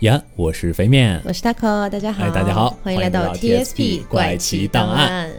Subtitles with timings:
[0.00, 5.30] 延，我是肥面，我是 taco，大家好，哎大家好欢迎来到 TSP 怪奇档案案。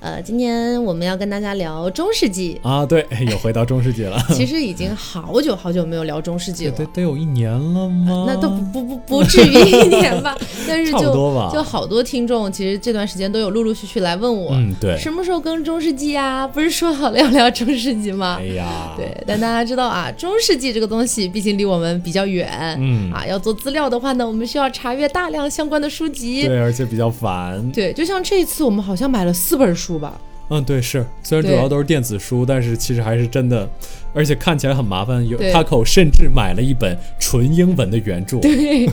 [0.00, 6.72] 呃，今天我们要跟大家聊中世纪，啊，对， 又回到中世纪了， 其实已经好久好久没有聊中世纪了。
[6.72, 8.24] 得得有一年了吗？
[8.28, 11.12] 那都不不不不至于一年吧， 但是就
[11.52, 16.46] 就好多听众，其实这段时间都有陆陆续续来问我，嗯，对，什么时候更中世纪啊？
[16.46, 18.44] 不是说好了要聊中世纪吗哎？
[18.54, 26.46] 呀，对，但大家知道啊，中世纪这个东西毕竟离我们比较远，嗯啊，要做资料的话呢，我们需要查阅大量相关的书籍。
[26.46, 30.20] 对，而且比较烦，对，就像这一次我们好像买了四本书吧？
[30.48, 33.68] 嗯，对，是，虽然主要都是电子书，但是其实还是真的，
[34.14, 35.26] 而且看起来很麻烦。
[35.28, 38.86] 有对 Taco 甚至买了一本纯英文的原著，对，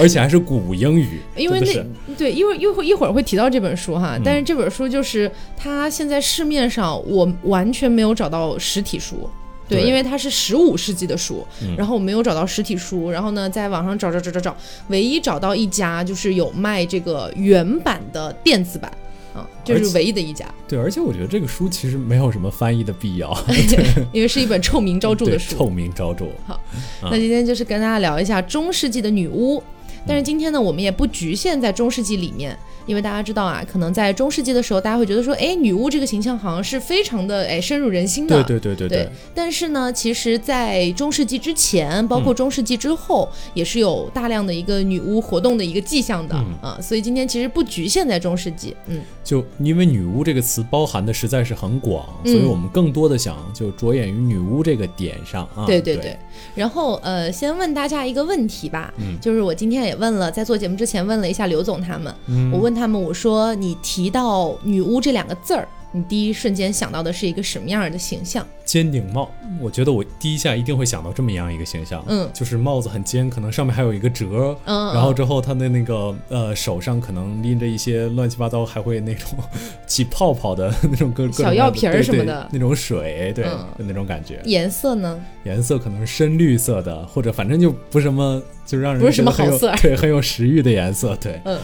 [0.00, 9.28] 而且还是古英语， 因为那对，因为一会一会儿会提到这本书哈，嗯但是这本书就是它现在市面上我完全没有找到实体书。
[9.68, 14.56] 对，对因为它是十五世纪的书，嗯然后我没有找到实体书，然后呢，在网上找找找找找，
[14.88, 18.90] 唯一找到一家就是有卖这个原版的电子版，
[19.34, 23.36] 啊，这是唯一的一家，对，而且我觉得这个书其实没有什么翻译的必要，
[24.12, 25.56] 因为是一本臭名昭著的书。
[25.56, 26.60] 臭名昭著，好
[27.02, 29.62] 那今天就是跟大家聊一下中世纪的女巫，
[30.06, 38.42] 但是今天呢，我们也不局限在中世纪里面，因为大家知道啊，可能在中世纪的时候，大家会觉得说，哎，女巫这个形象好像是非常的哎深入人心的。
[38.42, 38.98] 对对对对。
[39.04, 46.68] 对，但是呢，其实，在中世纪之前，包括中世纪之后，也是有大量的一个女巫活动的一个迹象的、嗯。
[46.70, 46.78] 啊。
[46.80, 52.32] 所以今天其实不局限在中世纪，嗯，就因为女巫这个词包含的实在是很广，嗯。
[52.32, 55.64] 所以我们更多的想就着眼于女巫这个点上啊。
[55.66, 56.02] 对对对。
[56.02, 56.18] 对。
[56.54, 59.18] 然后呃，先问大家一个问题吧，嗯。
[59.20, 62.50] 就是我今天也问了，在做节目之前问了一下刘总他们，嗯。
[62.52, 68.46] 我问他们，我说你提到女巫这两个字儿，你第一瞬间想到的是一个什么样的形象？
[68.64, 69.28] 尖顶帽，
[69.60, 79.28] 我觉得我第一下一定会想到这么样一个形象，嗯就是帽子很尖，可能上面还有一个折，嗯，然后之后他的那个呃手上可能拎着一些乱七八糟，还会那种
[79.86, 84.40] 起泡泡的那种各各小药瓶儿什么的那种水，对，嗯那种感觉。
[84.44, 85.20] 颜色呢？
[85.44, 91.38] 颜色可能是深绿色的，或者反正就不是什么，就让人不是什么好色对，很有食欲的颜色，对。
[91.44, 91.58] 嗯。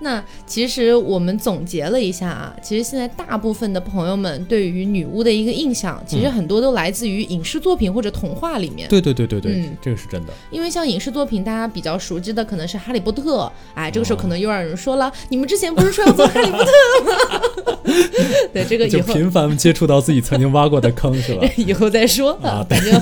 [0.00, 8.88] 那其实我们总结了一下啊，其实现在大部分的朋友们对于女巫的一个印象，其实很多都来自于影视作品或者童话里面。
[8.88, 10.32] 对对对对对，嗯这个是真的。
[10.50, 13.38] 因为像影视作品，大家比较熟知的可能是《哈利波特》，
[13.74, 16.70] 哎，这个时候可能又让人说了，你们之前不是说要做哈利波特
[17.04, 17.40] 吗？
[18.52, 21.48] 对，这个以就后频繁接触到自己曾经挖过的坑，是吧？
[21.56, 22.92] 以后再说啊反正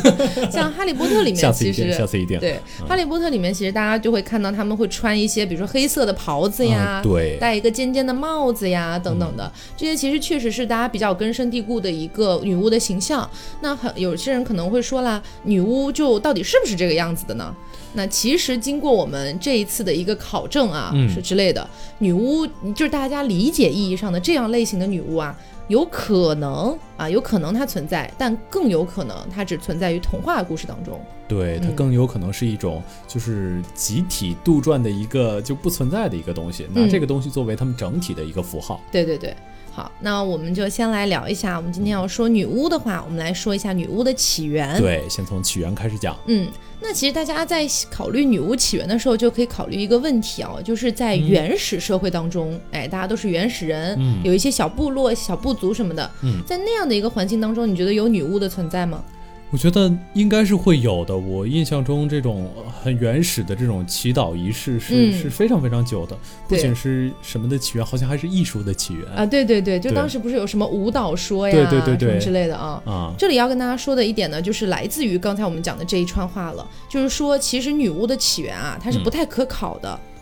[0.50, 2.38] 像《哈利波特》里面，下次一其实定，下次一定。
[2.38, 2.52] 对
[2.88, 13.28] 《哈利波特》里面，其实大家就会看到他们会穿一些，比如说黑色的袍子呀啊，对，戴一个尖尖的帽子呀，等等的，这些其实确实是大家比较根深蒂固的一个女巫的形象。
[13.60, 17.54] 那很有些人可能会说啦，女巫就到底是不是这个样子的呢？
[17.96, 21.08] 那其实经过我们这一次的一个考证啊，嗯。
[21.14, 21.64] 是之类的，
[21.98, 31.00] 女巫就是大家理解意义上的这样类型的女巫啊，有可能啊，有可能它存在，但更有可能它只存在于童话故事当中。
[31.26, 38.80] 对，它嗯更有可能是一种就是集体杜撰的一个就不存在的一个东西，拿嗯这个东西作为他们整体的一个符号。
[38.92, 39.34] 对对对，
[39.72, 44.78] 好，那我们就先来聊一下，我们今天要说女巫的话，我们来说一下女巫的起源。
[44.78, 46.14] 对，先从起源开始讲。
[46.26, 46.46] 嗯，
[46.86, 54.20] 那其实大家在考虑女巫起源的时候，就可以考虑一个问题啊，就是在原始社会当中，哎，大家都是原始人，嗯。
[54.22, 56.42] 有一些小部落、小部族什么的，嗯。
[56.46, 59.02] 在那样的一个环境当中，你觉得有女巫的存在吗？
[59.50, 61.16] 我觉得应该是会有的。
[61.16, 66.18] 我印象中，这种呃很原始的这种祈祷仪式是、嗯是非常非常久的，
[66.48, 72.82] 不仅是什么的起源，好像还是艺术的起源啊，对对对，就当时不是有什么舞蹈说呀，对对对对什么之类的啊。
[72.84, 73.14] 啊。
[73.16, 80.00] 这里要跟大家说的一点呢，就是来自于刚才我们讲的这一串话了，就是说，其实女巫的起源啊，它是不太可考的。
[80.02, 80.13] 嗯，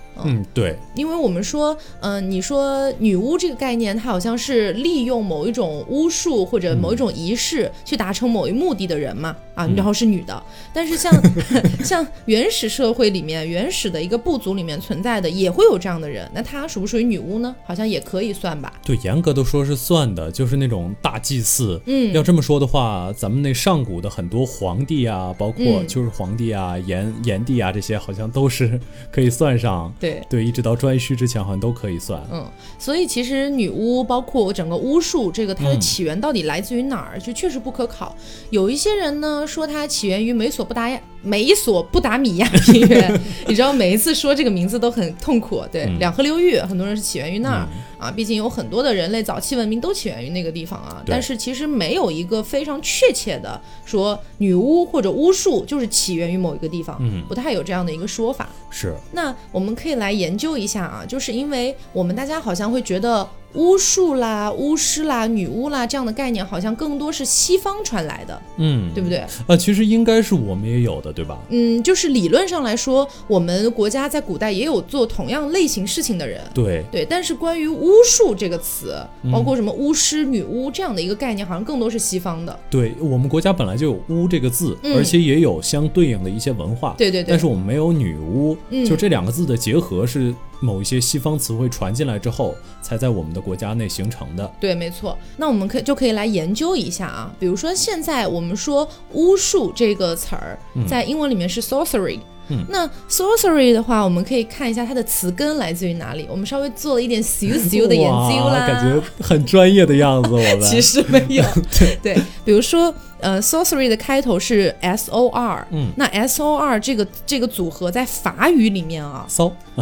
[0.55, 10.43] 对，因为我们说，嗯、你说女巫这个概念，它好像是利用某一种巫术或者某一种仪式去达成某一目的的人嘛，啊，然后是女的。
[10.73, 11.13] 但是像
[11.83, 17.55] 像原始社会里面，原始的一个部族里面存在的，也会有这样的人，那她属不属于女巫呢？
[17.65, 18.73] 好像也可以算吧。
[18.85, 21.81] 对，严格的说是算的，就是那种大祭祀。
[21.87, 28.79] 嗯，要这么说的话，咱们那上古的很多皇帝啊，包括嗯就是皇帝啊、炎炎帝啊这些，好像都是
[29.11, 29.93] 可以算上。
[30.03, 30.27] 对。
[30.29, 32.21] 对，一直到颛顼之前，好像都可以算。
[32.33, 32.45] 嗯，
[32.79, 38.17] 所以其实女巫包括整个巫术，这个它的嗯起源到底来自于哪儿，就确实不可考。
[38.51, 45.63] 有一些人呢说它起源于美索不达亚美索不达米亚平原， 你知道每一次说这个名字都很痛苦。
[45.71, 51.03] 对，嗯两河流域很多人是起源于那儿、啊，毕竟有很多的人类早期文明都起源于那个地方啊。
[51.07, 58.49] 但是其实没有一个非常确切的说女巫或者巫术就是起源于某一个地方，嗯不太有这样的一个说法。
[58.71, 69.25] 是，那我们可以来研究一下啊，就是因为我们大家好像会觉得巫术啦、巫师啦、女巫啦这样的概念，好像更多是西方传来的，嗯，对不对？
[69.47, 71.39] 啊，其实应该是我们也有的，对吧？
[71.51, 76.41] 嗯，就是理论上来说，我们国家在古代也有做同样类型事情的人。
[76.55, 78.97] 对，对，但是关于巫术这个词，
[79.31, 82.59] 包括什么巫师、女巫这样的一个概念，好像更多是西方的。
[82.71, 86.95] 对我们国家本来就有“巫”这个字，嗯而且也有相对应的一些文化。
[86.97, 94.51] 对对对，但是我们没有女巫，嗯就这两个字的结合是某一些西方词汇传进来之后，才在我们的国家内形成的。
[94.61, 95.19] 对，没错。
[95.37, 102.17] 那我们可以就可以来研究一下啊，比如说现在我们说巫术这个词儿，在英文里面是 sorcery。
[102.17, 102.23] 嗯
[102.69, 106.27] 那 sorcery 的话，我们可以看一下它的词根来自于哪里。
[106.31, 110.61] 我们稍微做了一点小小的研究啦，感觉很专业的样子，我们。
[110.61, 111.43] 其实没有。
[112.03, 119.25] 对，比如说，呃，sorcery 的开头是 s o r，嗯，那 s o r 这个这个组合在法语里面啊。
[119.29, 119.51] 骚，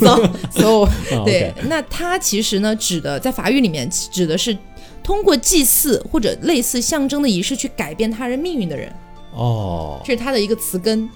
[0.00, 0.82] so so，
[1.14, 1.52] 啊对。
[1.68, 4.56] 那它其实呢指的在法语里面指的是
[5.04, 8.92] 通过祭祀或者类似象征的仪式去改变他人命运的人，
[9.34, 11.08] 哦，这是它的一个词根。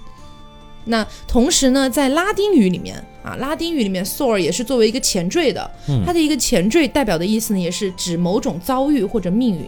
[0.85, 9.67] 那同时呢，在拉丁语里面啊，拉丁语里面 “sore” 也是作为一个前缀的，嗯它的一个前缀代表的意思呢，也是指某种遭遇或者命运。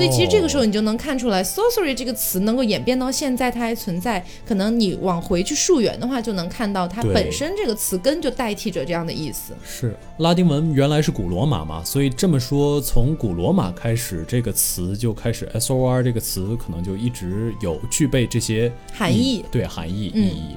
[0.00, 4.24] 所以其实这个时候你就能看出来、s o r c e r y 这个词能够演变到现在，它还存在。
[4.46, 9.52] 可能你往回去溯源的话，就能看到它本身这个词根就代替着这样的意思。
[9.62, 20.56] 是拉丁文原来是古罗马嘛，所以这么说，从古罗马开始，这个词就开始 S O R 这个词可能就一直有具备这些含义对含义嗯意义。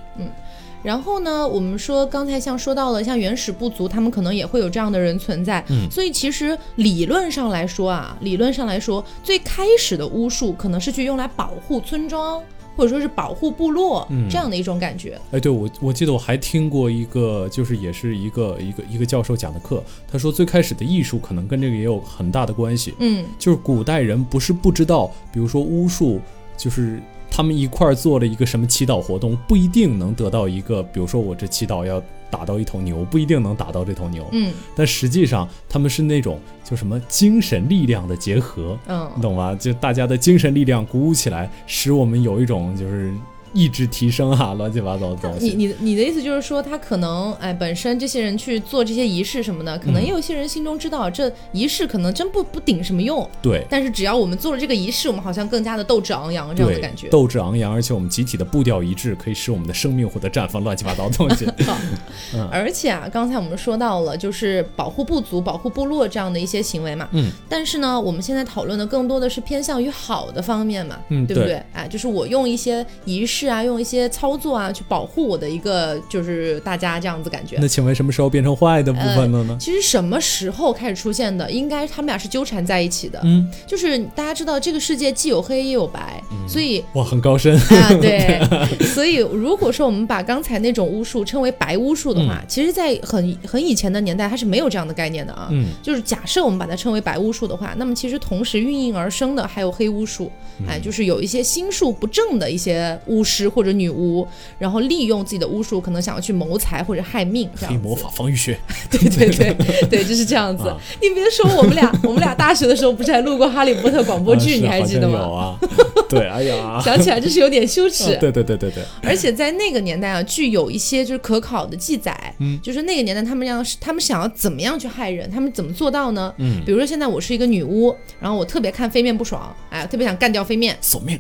[0.84, 5.64] 然后呢，我们说刚才像说到了，像原始部族，他们可能也会有这样的人存在。
[5.70, 12.42] 嗯所以其实理论上来说啊，理论上来说，最开始的巫术可能是去用来保护村庄，
[12.76, 15.20] 或者说是保护部落、嗯这样的一种感觉。
[15.32, 26.20] 哎，对我我记得我还听过一个，就是也是一个一个一个教授讲的课，他说最开始的艺术可能跟这个也有很大的关系，嗯，就是古代人不是不知道，比如说巫术，
[26.58, 27.00] 就是
[27.36, 32.00] 他们一块儿做了一个什么祈祷活动，不一定能得到一个，比如说我这祈祷要
[32.30, 34.54] 打到一头牛，不一定能打到这头牛，嗯。
[34.76, 39.10] 但实际上他们是那种就什么精神力量的结合，嗯。
[39.16, 39.56] 你懂吗？
[39.56, 43.12] 就大家的精神力量鼓舞起来，使我们有一种就是
[43.54, 45.48] 意志提升啊，乱七八糟的东西。
[45.50, 57.10] 你你你的意思就是说，他可能哎，本身这些人去做这些仪式什么的，可能嗯也有一些人心中知道，这仪式可能真不不顶什么用，对但是只要我们做了这个仪式，我们好像更加的斗志昂扬这样的感觉，。
[57.10, 61.46] 斗志昂扬，而且我们集体的步调一致，可以使我们的生命获得绽放，乱七八糟的东西。
[62.34, 67.08] 嗯而且啊，刚才我们说到了，就是保护部族、保护部落这样的一些行为嘛。
[67.12, 67.32] 嗯。
[67.48, 71.64] 但是呢，我们现在讨论的更多的是偏向于好的方面嘛，嗯对对不对？
[71.74, 77.58] 哎，就是我用一些仪式啊，用一些操作啊，去保护我的一个，就是大家这样子感觉。
[77.60, 79.58] 那请问什么时候变成坏的部分了呢？
[79.60, 81.50] 其实什么时候开始出现的？
[81.52, 83.20] 应该他们俩是纠缠在一起的。
[83.24, 87.58] 嗯，就是大家知道，这个世界既有黑也有白，所以哇，很高深。
[87.58, 88.40] 啊， 对，
[88.94, 95.48] 所以如果说我们把刚才那种巫术称为白巫术的话，其实，在很很以前的年代，它是没有这样的概念的啊。
[95.52, 104.28] 嗯，就是假设我们把它称为白巫术的话，那么其实同时孕育而生的还有黑巫术，嗯哎，就是有一些心术不正的一些巫师或者女巫，
[104.60, 107.80] 然后利用自己的巫术，可能想要去谋财或者害命这样子。
[107.80, 108.60] 黑魔法防御学。
[108.92, 109.56] 对对对
[109.90, 110.68] 对，就是这样子。
[110.68, 115.20] 啊你别说，我们俩我们俩大学的时候不是还录过《哈利波特》广播剧，啊你还记得吗？
[115.20, 115.60] 啊。
[116.08, 116.80] 对，哎呀。
[116.84, 118.14] 想起来就是有点羞耻。
[118.14, 118.84] 啊对对对对对。
[119.02, 126.34] 而且在那个年代啊，具有一些就是可考的记载，嗯就是那个年代他们要是他们想要怎么样去害人，他们怎么做到呢？
[126.38, 131.20] 嗯，比如说现在我是一个女巫，然后我特别看飞面不爽，哎，特别想干掉飞面，索命。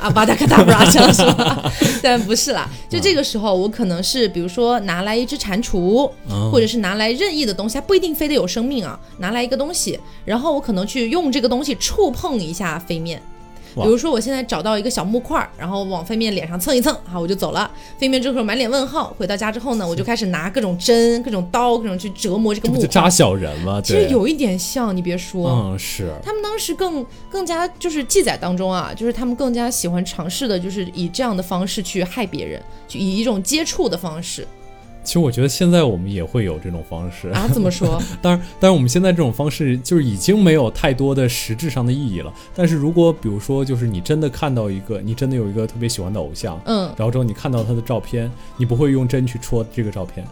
[0.00, 1.72] 阿巴达卡达布拉这样是吧？
[2.02, 13.20] 但不是啦，就这个时候我可能是比如说拿来一只蟾蜍，嗯或者是拿来任意的东西，它不一定非得有生命啊，拿来一个东西，然后我可能去用这个东西触碰一下飞面。
[13.76, 17.70] 哇比如说，我现在找到一个小木块儿，然后往飞面脸上蹭一蹭，好，我就走了。
[17.98, 23.80] 飞面这会儿满脸问号，回到家之后呢，我就开始拿各种针、各种刀、各种去折磨这个木块扎小人吗？
[23.80, 24.08] 其实。
[24.08, 26.10] 有一点像，你别说，嗯，是。
[26.22, 34.46] 他们当时更更加就是记载当中啊，就是他们更加喜欢尝试的，就是以这样的方式去害别人，就以一种接触的方式。
[35.06, 37.46] 其实我觉得现在我们也会有这种方式啊？
[37.46, 38.02] 怎么说？
[38.20, 42.34] 当然，当然，我们现在这种方式就是已经没有太多的实质上的意义了。
[42.54, 50.26] 但是如果比如说，就是你真的看到一个，你真的有一个特别喜欢的偶像，嗯，然后之后你看到他的照片，你不会用针去戳这个照片。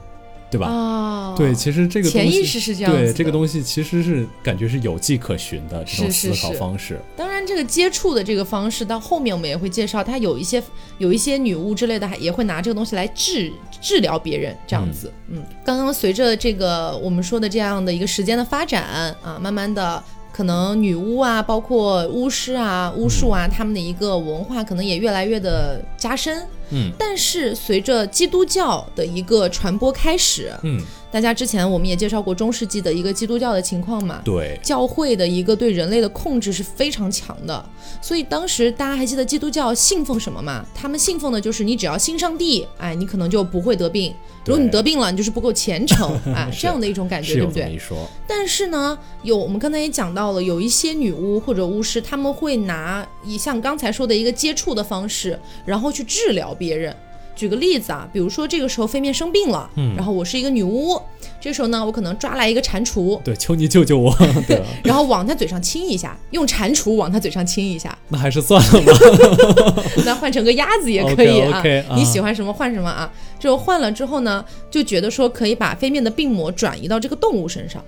[0.54, 0.68] 对吧？
[0.68, 2.92] 哦，对，其实这个潜意识是这样。
[2.92, 7.00] 对，这个东西其实是感觉是有迹可循的这种思考方式。
[7.16, 10.62] 当然，这个接触的这个方式到后面我们也会介绍，它有一些
[10.98, 15.12] 有一些女巫之类的，还也会拿这个东西来治治疗别人这样子。
[15.28, 18.84] 嗯，刚刚随着这个我们说的这样的一个时间的发展
[19.20, 20.04] 啊，慢慢的。
[20.34, 26.44] 可能女巫啊，包括巫师啊、巫术啊，他们的一个文化可能也越来越的加深。
[26.70, 30.80] 嗯，但是随着基督教的一个传播开始，嗯。
[31.14, 34.20] 大家之前我们也介绍过中世纪的一个基督教的情况嘛？
[34.24, 37.64] 对，教会的一个对人类的控制是非常强的，
[38.02, 40.66] 所以当时大家还记得基督教信奉什么吗？
[40.74, 44.12] 他们信奉的就是你只要信上帝，哎，你可能就不会得病；
[44.44, 47.78] 如果你得病了，你就是不够虔诚， 啊，这样的一种感觉，对不对？
[48.26, 56.92] 但是呢，有我们刚才也讲到了，有一些女巫或者巫师，他们会拿以像刚才说的一个接触的方式，然后去治疗别人。
[57.34, 61.00] 举个例子啊，比如说这个时候飞面生病了，嗯，然后我是一个女巫，
[61.40, 64.14] 这时候呢，我可能抓来一个蟾蜍，对，求你救救我，
[64.46, 71.62] 对，然后往他嘴上亲一下，用蟾蜍往他嘴上亲一下，那还是算了吧， 那换成个鸭子也可以 啊，
[71.96, 77.84] 你喜欢什么换什么啊，就换了之后呢，就觉得说可以把飞面的病魔转移到这个动物身上。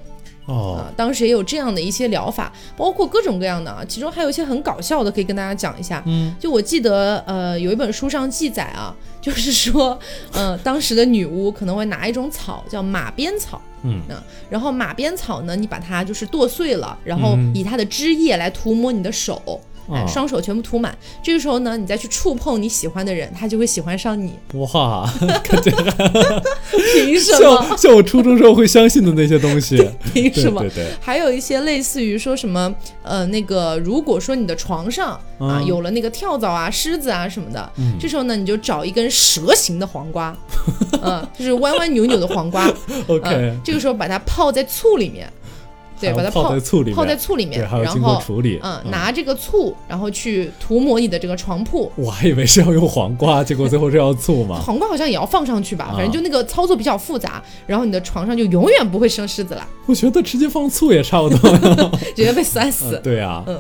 [0.46, 6.02] 哦，当时也有这样的一些疗法，包括各种各样的啊，其中还有一些很搞笑的，可以跟大家讲一下。
[6.06, 9.98] 嗯，就我记得，呃，有一本书上记载啊， 就是说，
[10.32, 14.00] 呃，当时的女巫可能会拿一种草叫马鞭草，嗯，
[14.48, 19.60] 然后马鞭草呢，你把它就是剁碎了，然后以它的汁液来涂抹你的手。
[19.90, 24.34] 哎，双手全部涂满，这个时候呢，你再去触碰你喜欢的人，他就会喜欢上你。
[24.54, 25.08] 哇，
[26.94, 27.76] 凭什么？
[27.76, 29.76] 像我初中时候会相信的那些东西，
[30.12, 30.60] 凭什么？
[30.60, 30.86] 对对。
[31.00, 40.36] 还有一些类似于说什么，呃，那个如果说你的床上啊有了那个跳蚤啊、虱子啊什么的，这时候呢，你就找一根蛇形的黄瓜，
[41.02, 42.66] 嗯， 就是弯弯扭扭的黄瓜。
[43.06, 45.30] OK，这个时候把它泡在醋里面。
[46.00, 48.60] 对，把它泡在醋里，泡在醋里面，然后处理。
[48.62, 51.90] 嗯，拿这个醋，然后去涂抹你的这个床铺。
[51.96, 54.60] 我还以为是要用黄瓜，结果最后是要醋嘛。
[54.60, 57.42] 黄瓜好像也要放上去吧，反正就那个操作比较复杂。
[57.66, 59.66] 然后你的床上就永远不会生虱子了。
[59.86, 61.50] 我觉得直接放醋也差不多，
[62.14, 63.00] 直接被酸死。
[63.02, 63.58] 对啊，嗯，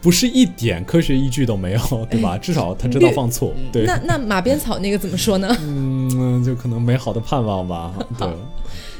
[0.00, 2.36] 不是一点科学依据都没有，对吧？
[2.38, 3.52] 至少他知道放醋。
[3.72, 5.56] 对，那那马鞭草那个怎么说呢？
[5.62, 7.92] 嗯，就可能美好的盼望吧。
[8.18, 8.28] 对。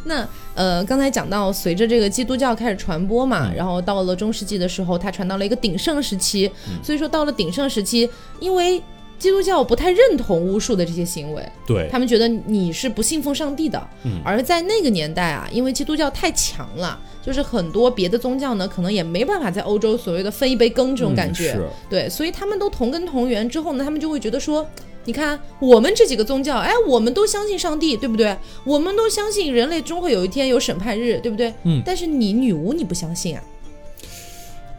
[0.05, 6.51] 那呃，刚才讲到，随着这个基督教开始传播嘛，然后到了中世纪的时候，它传到了一个鼎盛时期。
[6.83, 8.83] 所以说，到了鼎盛时期，因为
[9.19, 13.83] 基督教不太认同巫术的这些行为，对他们觉得你是不信奉上帝的。
[14.25, 21.57] 而在那个年代啊，因为基督教太强了，就是很多别的宗教呢，可能也没办法在欧洲所谓的分一杯羹这种感觉。
[21.89, 24.69] 对，所以他们都同根同源之后呢，他们就会觉得说。
[25.05, 28.37] 你看，我们这几个宗教，哎，我们都相信上帝，对不对？
[28.65, 31.53] 我们都相信人类终会有一天有审判日，对不对？
[31.65, 31.83] 嗯。
[31.85, 33.43] 但是你女巫你不相信啊？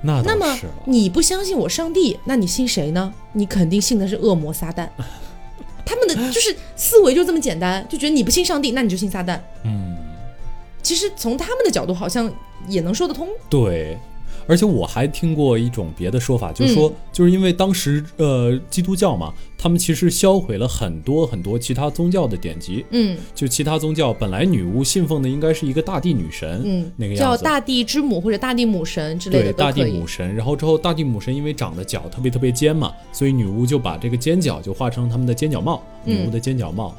[0.01, 3.13] 那那么你不相信我上帝，那你信谁呢？
[3.33, 4.87] 你肯定信的是恶魔撒旦。
[5.85, 9.39] 他们的就是思维就这么简单，就觉得你不信上帝，那你就信撒旦。
[9.65, 9.97] 嗯。
[10.81, 12.33] 其实从他们的角度，好像
[12.67, 13.27] 也能说得通。
[13.49, 13.97] 对。
[14.47, 30.35] 而且我还听过一种别的说法，就是说，就是因为当时呃基督教嘛，他们其实销毁了很多很多其他宗教的典籍，嗯，就其他宗教本来女巫信奉的应该是一个大地女神，嗯，那个叫大地之母或者大地母神之类的对，大地母神。
[30.35, 36.95] 然后之后大地母神因为长得脚特别特别尖嘛，所以女巫就把这个尖角就画成他们的尖角帽，女巫的尖角帽。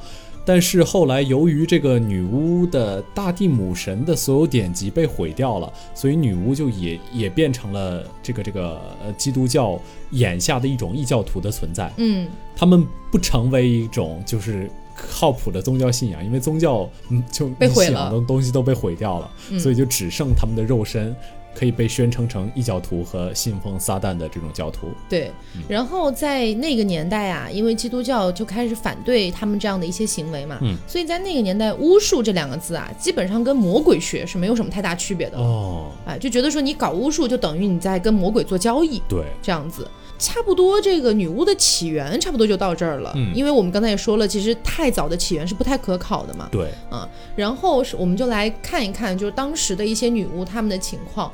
[0.46, 11.90] 但是后来，由于这个女巫的大地母神的所有典籍被毁掉了，所以女巫就也也变成了这个这个呃基督教眼下的一种异教徒的存在。
[11.96, 21.16] 嗯，他们不成为一种就是靠谱的宗教信仰，因为宗教嗯就被毁了，的东西都被毁掉了，所以就只剩他们的肉身。
[21.54, 24.88] 可以被宣称成异教徒和信奉撒旦的这种教徒。
[25.08, 25.30] 对，
[25.68, 35.90] 然后在那个年代啊，因为基督教就开始反对他们这样的一些行为嘛，嗯，所以在那个年代，巫术这两个字啊，基本上跟魔鬼学是没有什么太大区别的哦。
[36.04, 43.12] 哎，就觉得说你搞巫术就等于你在跟魔鬼做交易，对，这样子，差不多这个女巫的起源差不多就到这儿了。
[43.16, 46.48] 嗯，因为我们刚才也说了，其实太早的起源是不太可考的嘛。
[46.50, 51.30] 对，啊，然后是我们就来看一看，就是当时的一些女巫她们的情况。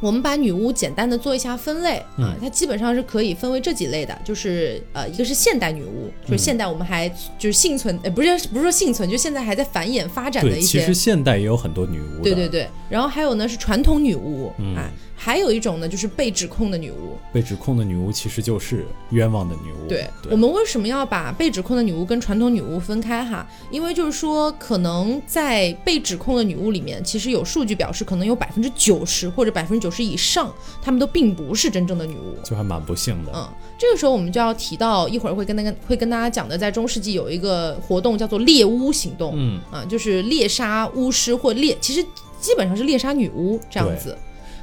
[0.00, 12.22] 我们把女巫简单的做一下分类啊嗯，它基本上是可以分为这几类的，就是呃，一个是现代女巫，就是现代我们还就是幸存，呃，不是不是说幸存，就现在还在繁衍发展的，一些其实现代也有很多女巫。
[12.22, 14.74] 对对对，然后还有呢是传统女巫，嗯。
[14.76, 14.90] 哎，
[15.22, 17.14] 还有一种呢就是被指控的女巫。
[17.30, 19.86] 被指控的女巫其实就是冤枉的女巫。
[19.86, 23.46] 对我们为什么要把被指控的女巫跟传统女巫分开哈？
[23.70, 30.50] 因为就是说，可能在被指控的女巫里面，其实有数据表示，可能有百分之九十或者百分之九十以上，
[30.80, 32.42] 她们都并不是真正的女巫。
[32.42, 33.30] 就还蛮不幸的。
[33.34, 33.46] 嗯，
[33.78, 39.34] 这个时候我们就要提到，一会儿会跟那个会跟大家讲的，在中世纪有一个活动叫做猎巫行动。
[39.36, 42.02] 嗯，啊，就是猎杀巫师或猎，其实
[42.40, 44.16] 基本上是猎杀女巫这样子。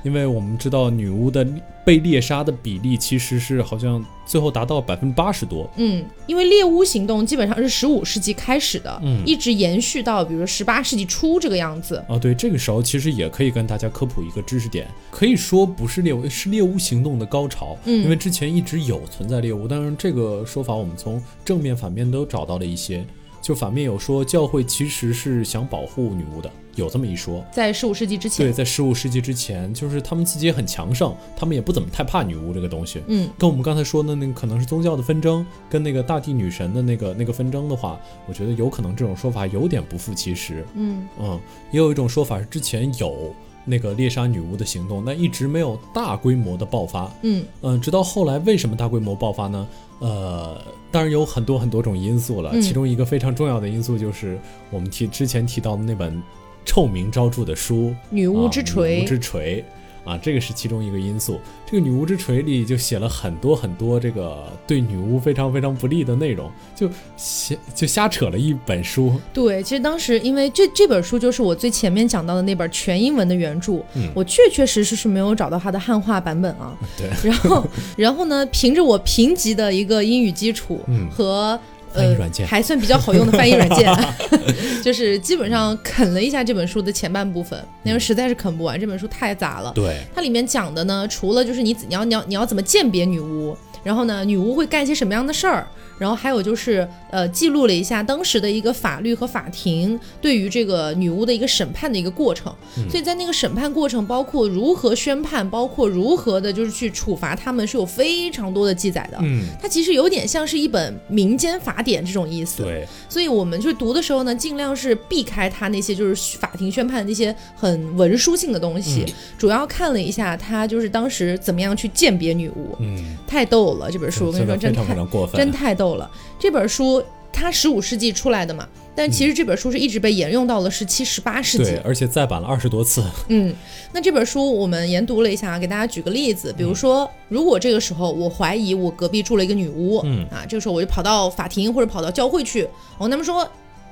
[0.04, 1.46] 因为我们知道女巫的
[1.86, 5.70] 被猎杀的比例其实是好像最后达到百分之八十多。
[5.78, 12.04] 嗯，因为猎巫行动基本上是十五世纪开始的，嗯一直延续到比如十八世纪初这个样子。
[12.08, 17.78] 啊，对，这个时候其实也可以跟大家科普一个知识点，可以说不是猎巫，是猎巫行动的高潮。
[17.86, 23.06] 嗯因为之前一直有存在猎巫，但是这个说法我们从正面、反面都找到了一些。
[23.48, 27.42] 就反面有说教会其实是想保护女巫的，有这么一说。
[27.50, 33.02] 在十五世纪之前，对，在十五世纪之前，就是他们自己也很强盛，他们也不怎么太怕女巫这个东西。
[33.08, 40.66] 嗯，跟我们刚才说的那个可能是宗教的纷争，跟那个大地女神的那个那个纷争的话，我觉得有可能这种说法有点不负其实。
[40.76, 41.40] 嗯嗯，
[41.72, 43.34] 也有一种说法是之前有
[43.68, 47.12] 那个猎杀女巫的行动，那一直没有大规模的爆发。
[47.22, 49.68] 嗯嗯，直到后来为什么大规模爆发呢？
[50.00, 50.60] 呃，
[50.92, 54.40] 当然有很多很多种因素了，嗯其中一个非常重要的因素就是
[54.72, 56.22] 我们提之前提到的那本
[56.66, 59.66] 臭名昭著的书女巫之啊、女巫之锤
[60.08, 61.40] 啊，这个是其中一个因素。
[61.66, 69.20] 这个女巫之锤里就写了很多很多这个对女巫非常非常不利的内容，就瞎就瞎扯了一本书。
[69.34, 76.74] 对，其实当时因为这这本书就是我最前面讲到的那本全英文的原著，嗯我确确实实是没有找到它的汉化版本啊。
[76.98, 81.60] 对，然后，然后呢，凭着我贫瘠的一个英语基础嗯和。
[81.98, 83.94] 翻译软件呃、还算比较好用的翻译软件
[84.84, 89.72] 就是基本上啃了一下这本书的前半部分，因为实在是啃不完，这本书太杂了。
[89.74, 102.54] 对，它里面讲的呢，除了就是你你要你要你要怎么鉴别女巫，然后呢，女巫会干些什么样的事儿，然后还有就是呃，记录了一下当时的一个法律和法庭对于这个女巫的一个审判的一个过程。
[102.78, 102.90] 嗯。
[102.90, 109.18] 所以在那个审判过程，包括如何宣判，包括如何的就是去处罚他们，是有非常多的记载的。
[109.22, 112.64] 嗯，它其实有点像是一本民间法典这种意思。
[112.64, 119.14] 对，所以我们就读的时候呢，尽量是避开它那些就是法庭宣判的那些很文书性的东西，嗯。
[119.38, 126.10] 主要看了一下它就是当时怎么样去鉴别女巫，嗯，太逗了这本书，我跟你说真太常过分，真太逗了。
[126.38, 131.82] 这本书它十五世纪出来的嘛，但其实这本书是一直被沿用到了十七、十八世纪对，。
[131.84, 133.04] 而且再版了二十多次。
[133.30, 133.54] 嗯，
[133.92, 143.48] 那这本书我们研读了一下，给大家举个例子，比如说，如果这个时候我怀疑我隔壁住了一个女巫，嗯啊，这个时候我就跑到法庭或者跑到教会去，哦，他们说。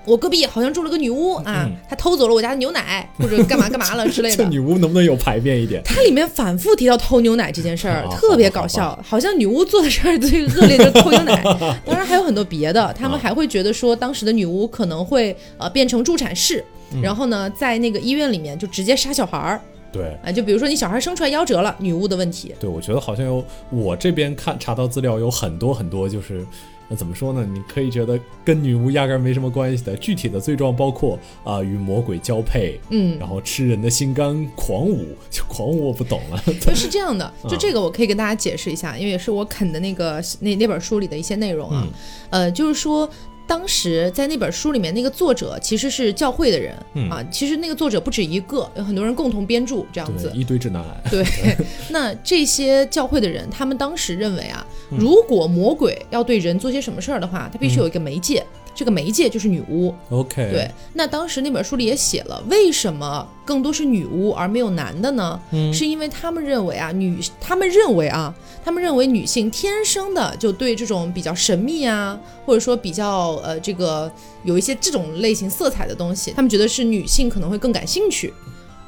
[0.05, 4.49] 我隔壁好像住了个女巫啊嗯，她偷走了我家的牛奶，或者干嘛干嘛了之类的 这的。
[4.49, 5.81] 女巫能不能有排面一点？
[5.83, 11.41] 它里面反复提到偷牛奶这件事儿哦，特别搞笑，好像女巫做的事儿最恶劣就是偷牛奶。
[11.85, 16.63] 当然还有很多别的，他们还会觉得说当时的女巫可能会呃变成助产士，
[16.93, 19.61] 嗯然后呢在那个医院里面就直接杀小孩儿。
[19.91, 20.15] 对。
[20.23, 22.53] 啊，就比如说你小孩生出来夭折了，女巫的问题。
[22.59, 26.45] 对，我觉得好像有我这边看查到资料有很多很多，就是
[26.88, 27.45] 那怎么说呢？
[27.45, 29.95] 你可以觉得跟女巫压根儿没什么关系的。
[29.98, 36.41] 具体的罪状包括啊、与魔鬼交配，嗯，然后吃人的心肝、狂舞，就狂舞我不懂了。
[36.62, 37.34] 就是这样的。
[37.43, 41.84] 嗯就这个我可以跟大家解释一下，因为也是我啃的那个那那本书里的一些内容啊。
[41.86, 41.93] 嗯
[42.30, 43.10] 呃，就是说。
[43.47, 47.23] 当时在那本书里面，那个作者其实是教会的人、嗯啊。
[47.31, 50.31] 其实那个作者不止一个，有很多人共同编著这样子，。
[50.34, 51.10] 一堆直男癌。
[51.12, 51.23] 对，
[51.89, 58.43] 那这些教会的人，他们当时认为啊，嗯如果魔鬼要对人做些什么事儿的话，他必须有一个媒介，
[58.75, 59.95] 这个媒介就是女巫。
[60.09, 65.39] OK，对，那当时那本书里也写了，为什么更多是女巫而没有男的呢？
[65.51, 74.11] 嗯是因为他们认为啊，女他们认为啊，他们认为女性天生的就对这种比较神秘啊，或者说比较呃这个
[74.43, 78.33] 有一些这种类型色彩的东西，他们觉得是女性可能会更感兴趣。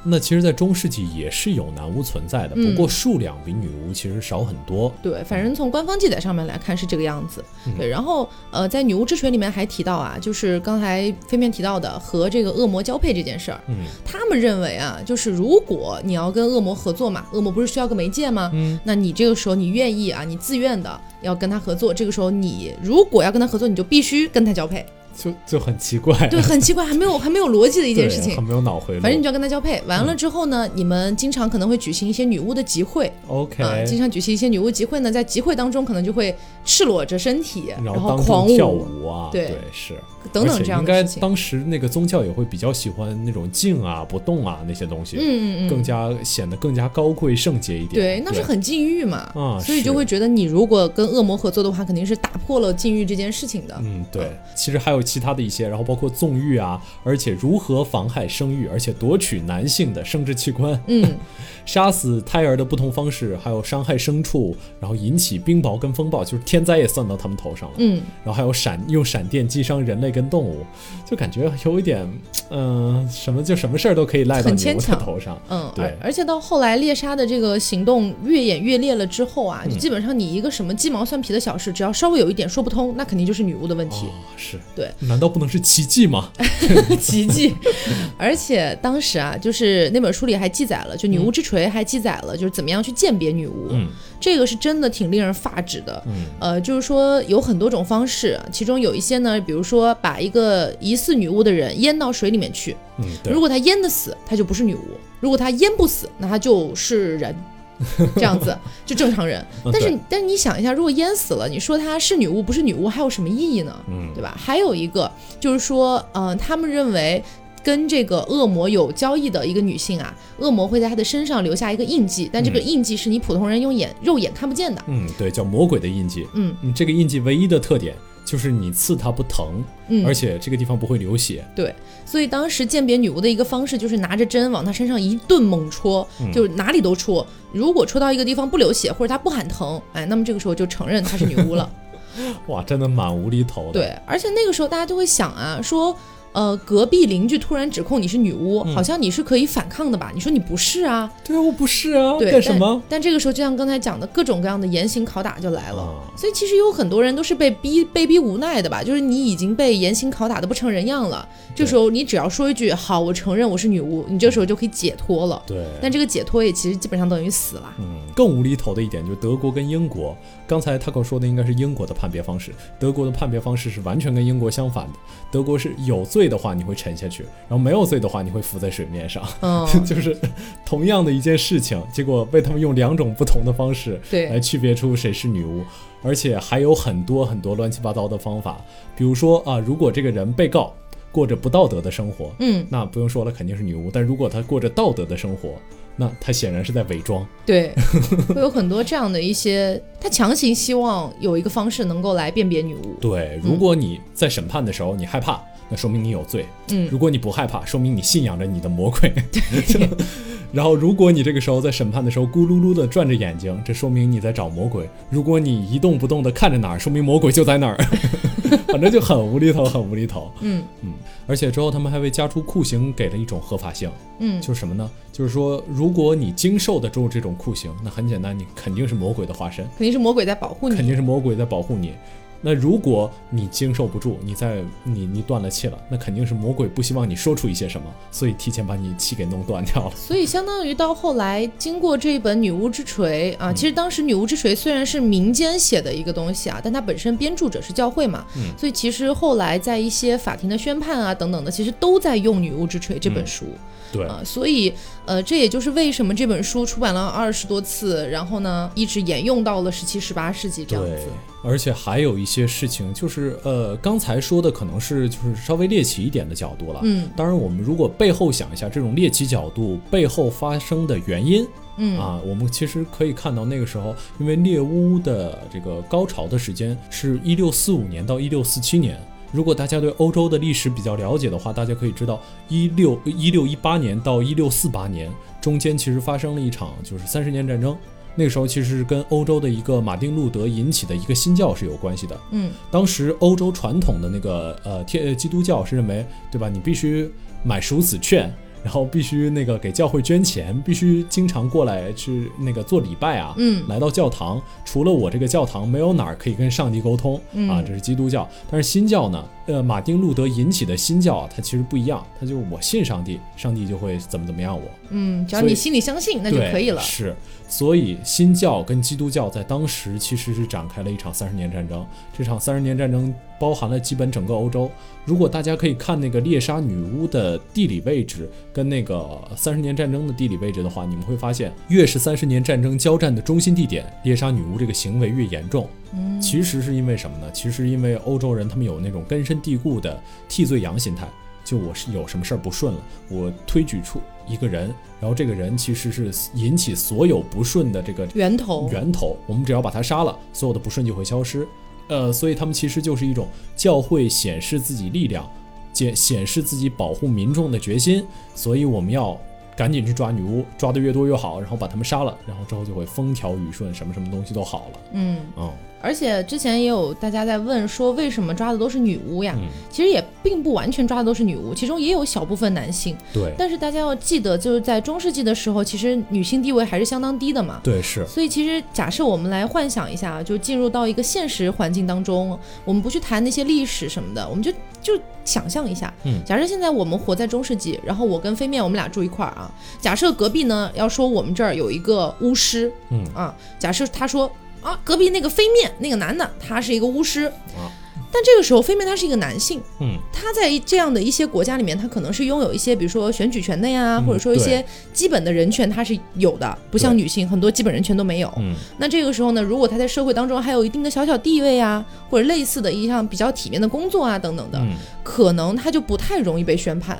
[0.08, 4.92] 那其实，在中世纪也是有男巫存在的，嗯不过数量比女巫其实少很多。
[5.02, 7.44] 对，反正从官方记载上面来看是这个样子。
[7.66, 13.60] 嗯对，然后呃，在《女巫之锤》里面还提到啊，就是刚才飞面提到的和这个恶魔交配这件事儿。
[13.68, 18.50] 嗯他们认为啊，就是如果你要跟恶魔合作嘛，恶魔不是需要个媒介吗？
[18.54, 24.84] 嗯，那你这个时候你愿意啊，你自愿的要跟他合作，这个时候你如果要跟他合作，你就必须跟他交配。
[25.18, 28.30] 就就很奇怪， 对，很奇怪，还没有还没有逻辑的一件事情。
[28.30, 28.44] 对很。
[28.44, 29.00] 没有脑回路。
[29.00, 33.12] 反正你就要跟他交配，完了之后呢，你们经常可能会举行一些女巫的集会。
[33.26, 38.86] OK，、啊，经常举行一些女巫集会呢，在集会当中可能就会赤裸着身体，然然后狂众跳舞。
[39.02, 39.94] 舞啊，对是
[40.32, 41.20] 等等应该这样的事情。
[41.20, 47.94] 当时那个宗教也会比较喜欢那种静啊、不动啊那些东西，嗯嗯嗯，更加显得更加高贵圣洁一点。
[47.94, 53.78] 对，那是很禁欲嘛，啊所以就会觉得你如果跟恶魔合作的话，肯定是打破了禁欲这件事情的。
[53.82, 61.04] 嗯，对，其实还有其他的一些，然后包括纵欲啊，而且如何妨害生育，而且夺取男性的生殖器官，嗯，
[61.64, 67.74] 杀死胎儿的不同方式，还有伤害牲畜，然后引起冰雹跟风暴，就是天灾也算到他们头上了。
[67.78, 70.66] 嗯，然后还有闪用闪电击伤人类跟动物，
[71.08, 72.04] 就感觉有一点，
[72.50, 75.40] 嗯、什么就什么事儿都可以赖到牛的很牵强头上。
[75.48, 86.32] 嗯，对而而且到后来猎杀的这个行动越演越烈了之后啊，嗯就基本上你一个什么鸡毛蒜皮的小事，只要稍微有一点说不通，那肯定就是女巫的问题，哦，是对，难道不能是奇迹吗？
[86.98, 87.54] 奇迹。
[88.18, 93.88] 而且当时啊，就是那本书里还记载了，就《女巫之锤》还记载了，就是怎么样去鉴别女巫，嗯
[94.20, 96.02] 这个是真的挺令人发指的。
[96.06, 104.80] 嗯呃，就是说有很多种方式，其中有一些呢，比如说把一个疑似女巫的人淹到水里面去，嗯，如，果他淹得死，他就不是女巫；
[105.20, 107.34] 如果他淹不死，那他就是人，
[108.16, 109.40] 这样子就正常人。
[109.64, 113.74] 嗯但是对但是你想一下，如果淹死了，你说她是女巫不是女巫，还有什么意义呢？
[113.88, 114.36] 嗯对吧？
[114.38, 117.22] 还有一个就是说，呃，他们认为。
[117.68, 124.82] 跟这个恶魔有交易的一个女性啊，恶魔会在她的身上留下一个印记，但这个嗯印记是你普通人用眼肉眼看不见的。
[124.86, 126.26] 嗯，对，叫魔鬼的印记。
[126.32, 131.46] 嗯嗯，这个印记唯一的特点就是你刺它不疼，嗯，而且这个地方不会流血。
[131.54, 131.74] 对，
[132.06, 137.26] 所以当时鉴别女巫的一个方式就是拿着针往她身上一顿猛戳，嗯就是哪里都戳。
[137.52, 141.70] 如果戳到一个地方不流血，或者她不喊疼，哎，那么这个时候就承认她是女巫了。
[142.48, 145.94] 哇，真的蛮无厘头的。，对，而且那个时候大家就会想啊，说。
[146.38, 150.12] 呃，隔壁邻居突然指控你是女巫，嗯好像你是可以反抗的吧？
[150.14, 151.10] 你说你不是啊？
[151.24, 152.80] 对啊，我不是啊，对，干什么？
[152.88, 152.98] 但？
[152.98, 155.82] 但这个时候，就像刚才讲的，各种各样的严刑拷打就来了。
[155.82, 165.40] 啊所以其实有很多人都是被逼被逼无奈的吧，就是你已经被严刑拷打的不成人样了，这时候你只要说一句“好，我承认我是女巫”，你这时候就可以解脱了。
[165.46, 167.72] 对，但这个解脱也其实基本上等于死了。
[167.78, 174.98] 嗯，更无厘头的一点就是德国跟英国，刚才 Taco 说的应该是英国的判别方式，德国的判别方式是完全跟英国相反的。
[175.30, 180.16] 德国是有罪的话你会沉下去，然后没有罪的话你会浮在水面上，嗯， 就是
[180.64, 185.62] 同样的一件事情，结果被他们用两种不同的方式来，区别出谁是女巫，
[186.02, 188.60] 而且还有很多很多乱七八糟的方法，
[188.96, 190.72] 比如说啊，如果这个人被告
[191.10, 193.90] 过着不道德的生活，嗯，那不用说了，肯定是女巫。
[193.92, 195.54] 但如果他过着道德的生活，
[195.96, 197.26] 那他显然是在伪装。
[197.44, 197.72] 对，
[198.32, 202.94] 会有很多这样的一些，他强行希望有一个方式能够来辨别女巫。
[203.00, 209.12] 对，如果你在审判的时候你害怕，那说明你有罪；嗯，如果你不害怕，说明你信仰着你的魔鬼。
[210.50, 217.76] 然后，如果你这个时候在审判的时候咕噜噜的转着眼睛，这说明你在找魔鬼；如果你一动不动的看着哪儿，说明魔鬼就在哪儿。
[218.68, 220.30] 反正就很无厘头，很无厘头。
[220.40, 220.92] 嗯嗯
[221.26, 224.90] 而且之后他们还为加出酷刑给了一种合法性，嗯，就是什么呢？
[225.12, 230.86] 就是说，如果你经受得住这种酷刑，那很简单，你肯定是魔鬼的化身，肯定是魔鬼在保护你肯。
[230.86, 231.92] 定是魔鬼在保护你。
[232.40, 239.92] 那如果你经受不住，你在你你断了气了，那肯定是魔鬼不希望你说出一些什么，所以提前把你气给弄断掉了。
[239.96, 253.46] 所以相当于到后来，经过这一本《女巫之锤》嗯啊，其实当时《女巫之锤》虽然是民间写的一个东西啊，但它本身编著者是教会嘛，嗯所以其实后来在一些法庭的宣判啊等等的，其实都在用《女巫之锤》这本书。
[253.90, 254.70] 对，啊，所以
[255.06, 261.06] 呃，这也就是为什么这本书出版了二十多次，然后呢，一直沿用到了十七、十八世纪这样子。，
[261.42, 266.80] 而且还有一些事情，就是呃，刚才说的可能是就是稍微猎奇一点的角度了。
[266.82, 271.46] 嗯当然，我们如果背后想一下这种猎奇角度背后发生的原因，
[271.76, 278.98] 嗯啊，我们其实可以看到那个时候，因为猎巫的这个高潮的时间是一六四五年到一六四七年。
[279.30, 287.76] 如果大家对欧洲的历史比较了解的话，大家可以知道，一六一六一八年到一六四八年中间其实发生了一场就是三十年战争。
[288.18, 292.18] 那个时候其实是跟欧洲的一个马丁路德引起的一个新教是有关系的。
[292.32, 296.48] 嗯当时欧洲传统的那个呃天呃基督教是认为，对吧？
[296.48, 297.08] 你必须
[297.44, 303.34] 买赎子券，然后必须那个给教会捐钱，必须经常过来去那个做礼拜啊。
[303.36, 308.28] 嗯来到教堂，除了我这个教堂，没有哪儿可以跟上帝沟通、嗯啊，这是基督教。
[308.50, 314.62] 但是新教呢，呃，马丁路德引起的新教啊，它其实不一样，它就我信上帝，上帝就会怎么怎么样我。
[314.90, 316.80] 嗯，只要你心里相信，那就可以了。
[316.80, 317.14] 是，
[317.48, 321.86] 所以新教跟基督教在当时其实是展开了一场三十年战争。
[322.16, 324.70] 这场三十年战争包含了基本整个欧洲。
[325.04, 335.68] 如果大家可以看那个猎杀女巫的地理位置跟那个三十年战争的地理位置的话，你们会发现，越是三十年战争交战的中心地点，猎杀女巫这个行为越严重。
[335.94, 337.30] 嗯，其实是因为什么呢？
[337.32, 339.98] 其实因为欧洲人他们有那种根深蒂固的
[340.28, 341.08] 替罪羊心态，
[341.42, 343.98] 就我是有什么事儿不顺了，我推举出
[344.28, 351.48] 一个人，然后这个人其实是引起所有不顺的这个源头，源头，我们只要把他杀了，所有的不顺就会消失。
[351.88, 355.28] 呃，所以他们其实就是一种教会显示自己力量，
[355.72, 358.04] 显显示自己保护民众的决心。
[358.34, 359.18] 所以我们要
[359.56, 364.80] 赶紧去抓女巫，抓的越多越好，然后把他们杀了，然后之后就会风调雨顺，什么什么东西都好了。
[364.92, 365.18] 嗯。
[365.36, 369.34] 嗯而且之前也有大家在问说，为什么抓的都是女巫呀？
[369.36, 372.96] 嗯，其实也并不完全抓的都是女巫，其中也有小部分男性。
[373.12, 377.60] 对但是大家要记得，就是在中世纪的时候，其实女性地位还是相当低的嘛。
[377.62, 384.50] 对是，所以其实假设我们来幻想一下，就进入到一个现实环境当中，我们不去谈那些历史什么的，我们就
[384.82, 394.30] 就想象一下，嗯假设现在我们活在中世纪，然后我跟飞面我们俩住一块儿啊，假设隔壁呢要说我们这儿有一个巫师嗯啊，假设他说
[394.62, 397.70] 啊隔壁那个飞面那个男的他是一个巫师，啊。
[398.10, 399.98] 但这个时候飞面他是一个男性，嗯。
[400.10, 408.32] 他在这样的一些国家里面，他可能是拥有一些，比如说选举权的呀，嗯或者说一些基本的人权，他是有的，不像女性很多基本人权都没有。
[408.38, 408.54] 嗯。
[408.78, 414.70] 那这个时候呢，如果他在社会当中还有一定的小小地位啊，或者类似的一项比较体面的工作啊等等的，嗯。
[415.04, 416.98] 可能他就不太容易被宣判。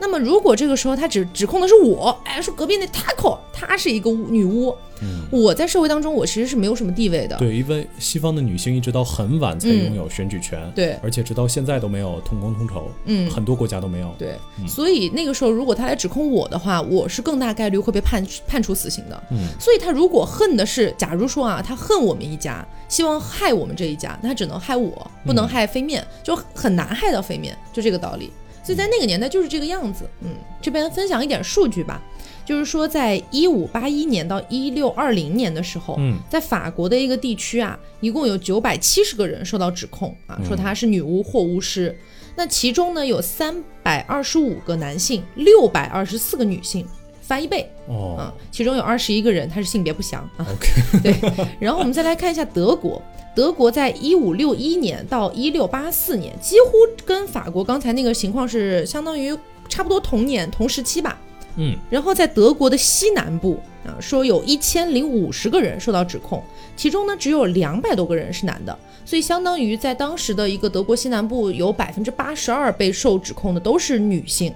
[0.00, 7.36] 那么如果这个时候他指指控的是我，哎，说隔壁那 Taco 她是一个巫女巫，嗯，我在社会当中我其实是没有什么地位的。
[7.36, 14.14] 对，因为西方的女性一直到很晚才嗯拥有选举权，对，而且直到现在都没有同工同酬，嗯，很多国家都没有。
[14.18, 19.22] 对，嗯所以那个时候如果他来指控我的话，我是更大概率会被判判处死刑的。
[19.30, 28.32] 嗯所以他如果恨的是，假如说啊，他恨我们一家，希望害我们这一家，那他只能害我，不能嗯害飞面，就很难害到飞面，就这个道理。
[28.62, 30.04] 所以在那个年代就是这个样子。
[30.22, 32.00] 嗯，这边分享一点数据吧，
[32.44, 41.96] 就是说在一五八一年到一六二零年的时候，嗯在法国的一个地区啊，一共有九百七十个人受到指控啊，说他是女巫或巫师。
[42.36, 46.86] 那其中呢，有三百二十五个男性，六百二十四个女性，
[47.20, 48.34] 翻一倍哦啊。
[48.50, 50.46] 其中有二十一个人他是性别不详啊。
[50.52, 51.14] ，OK，对，
[51.58, 53.02] 然后我们再来看一下德国。
[53.34, 56.72] 德国在一五六一年到一六八四年，几乎
[57.04, 59.36] 跟法国刚才那个情况是相当于
[59.68, 61.18] 差不多同年同时期吧。
[61.56, 66.42] 嗯然后在德国的西南部啊，说有一千零五十个人受到指控，
[66.76, 74.52] 其中呢只有两百多个人是男的，所以相当于在当时的一个德国西南部有百分之八十二被受指控的都是女性。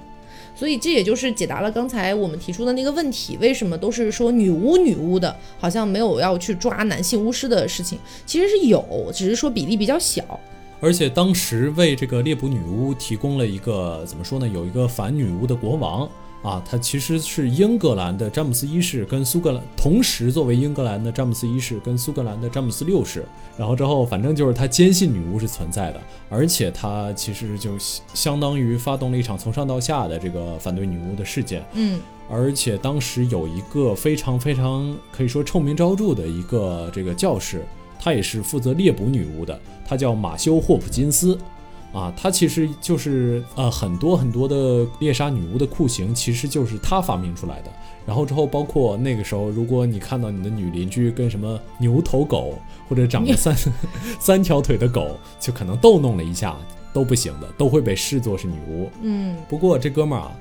[0.54, 10.22] 所以这也就是解答了刚才我们提出的那个问题，为什么都是说女巫女巫的，好像没有要去抓男性巫师的事情，其实是有，只是说比例比较小。
[10.80, 14.46] 而且当时为这个猎捕女巫提供了一个怎么说呢？
[14.46, 16.08] 有一个反女巫的国王
[16.44, 23.24] 啊，他其实是英格兰的詹姆斯一世跟苏格兰同时作为英格兰的詹姆斯一世跟苏格兰的詹姆斯六世，
[23.56, 31.64] 然后之后反正就是他坚信女巫是存在的，而且他其实就相相当于发动了一场从上到下的这个反对女巫的事件。
[31.72, 31.98] 嗯
[32.30, 37.64] 而且当时有一个非常非常可以说臭名昭著的一个这个教士，
[37.98, 41.38] 他也是负责猎捕女巫的，他叫马修霍普金斯。
[41.94, 47.70] 啊，他其实就是呃很多很多的猎杀女巫的酷刑，其实就是他发明出来的。
[48.04, 53.56] 然后之后包括那个时候，如果你看到你的女邻居跟什么牛头狗或者长着三
[54.20, 56.56] 三条腿的狗，就可能逗弄了一下
[56.92, 58.90] 都不行的，都会被视作是女巫。
[59.00, 60.32] 嗯不过这哥们儿啊，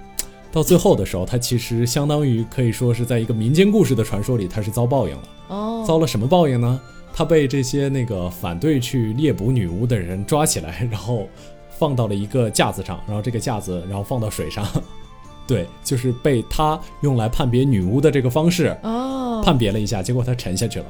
[0.51, 5.23] 到最后的时候，他其实相当于可以说是在一个民间故事的传说里，他是遭报应了。
[5.49, 6.81] 哦，遭了什么报应呢？
[7.13, 11.29] 他被这些那个反对去猎捕女巫的人抓起来，然后
[11.77, 14.65] 放到了一个架子上，然后这个架子然后放到水上，
[15.45, 20.85] 对，就是被他用来判别女巫的这个方式哦，判别了一下，结果他沉下去了，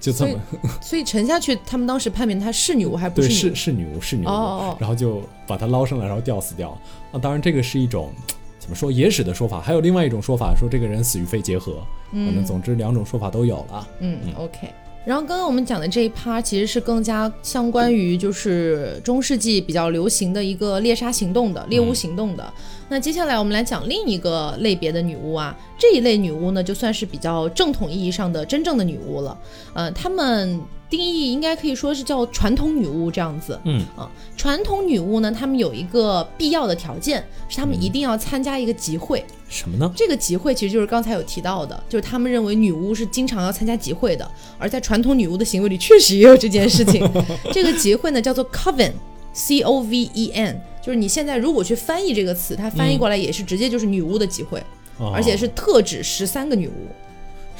[0.00, 0.40] 就这么
[0.80, 3.36] 所以沉下去，他们当时判别她是女巫还不对，女巫？
[3.36, 6.70] 是是女巫是女巫，哦哦哦然后就把他捞上来，然后吊死掉。
[7.12, 8.10] 啊，当然这个是一种
[8.58, 11.74] 怎么说野史的说法，还有另外一种说法说这个人死于肺结核，
[12.10, 13.88] 反正嗯总之两种说法都有了。
[14.00, 14.68] 嗯，OK。
[15.04, 22.52] 然后刚刚我们讲的这一趴其实是更加相关于就是中世纪比较流行的一个猎杀行动的猎巫行动的。
[22.88, 29.38] 那接下来我们来讲另一个类别的女巫啊，这一类女巫呢就算是比较正统意义上的真正的女巫了。
[29.74, 30.60] 呃，她们
[30.96, 33.58] 定义应该可以说是叫传统女巫这样子。
[33.64, 39.24] 嗯啊，传统女巫呢，她们有一个必要的条件，是她们一定要参加一个集会。
[39.48, 39.92] 什么呢？
[39.96, 47.08] 这个集会其实就是刚才有提到的，就是他们认为女巫是经常要参加集会的，而在传统女巫的行为里确实也有这件事情。
[47.52, 48.92] 这个集会呢叫做 coven。
[49.36, 54.62] C O V E N，就是你现在如果去翻译这个词，它翻译过来也是直接就是女巫的集会，
[54.96, 56.86] 哦而且是特指十三个女巫。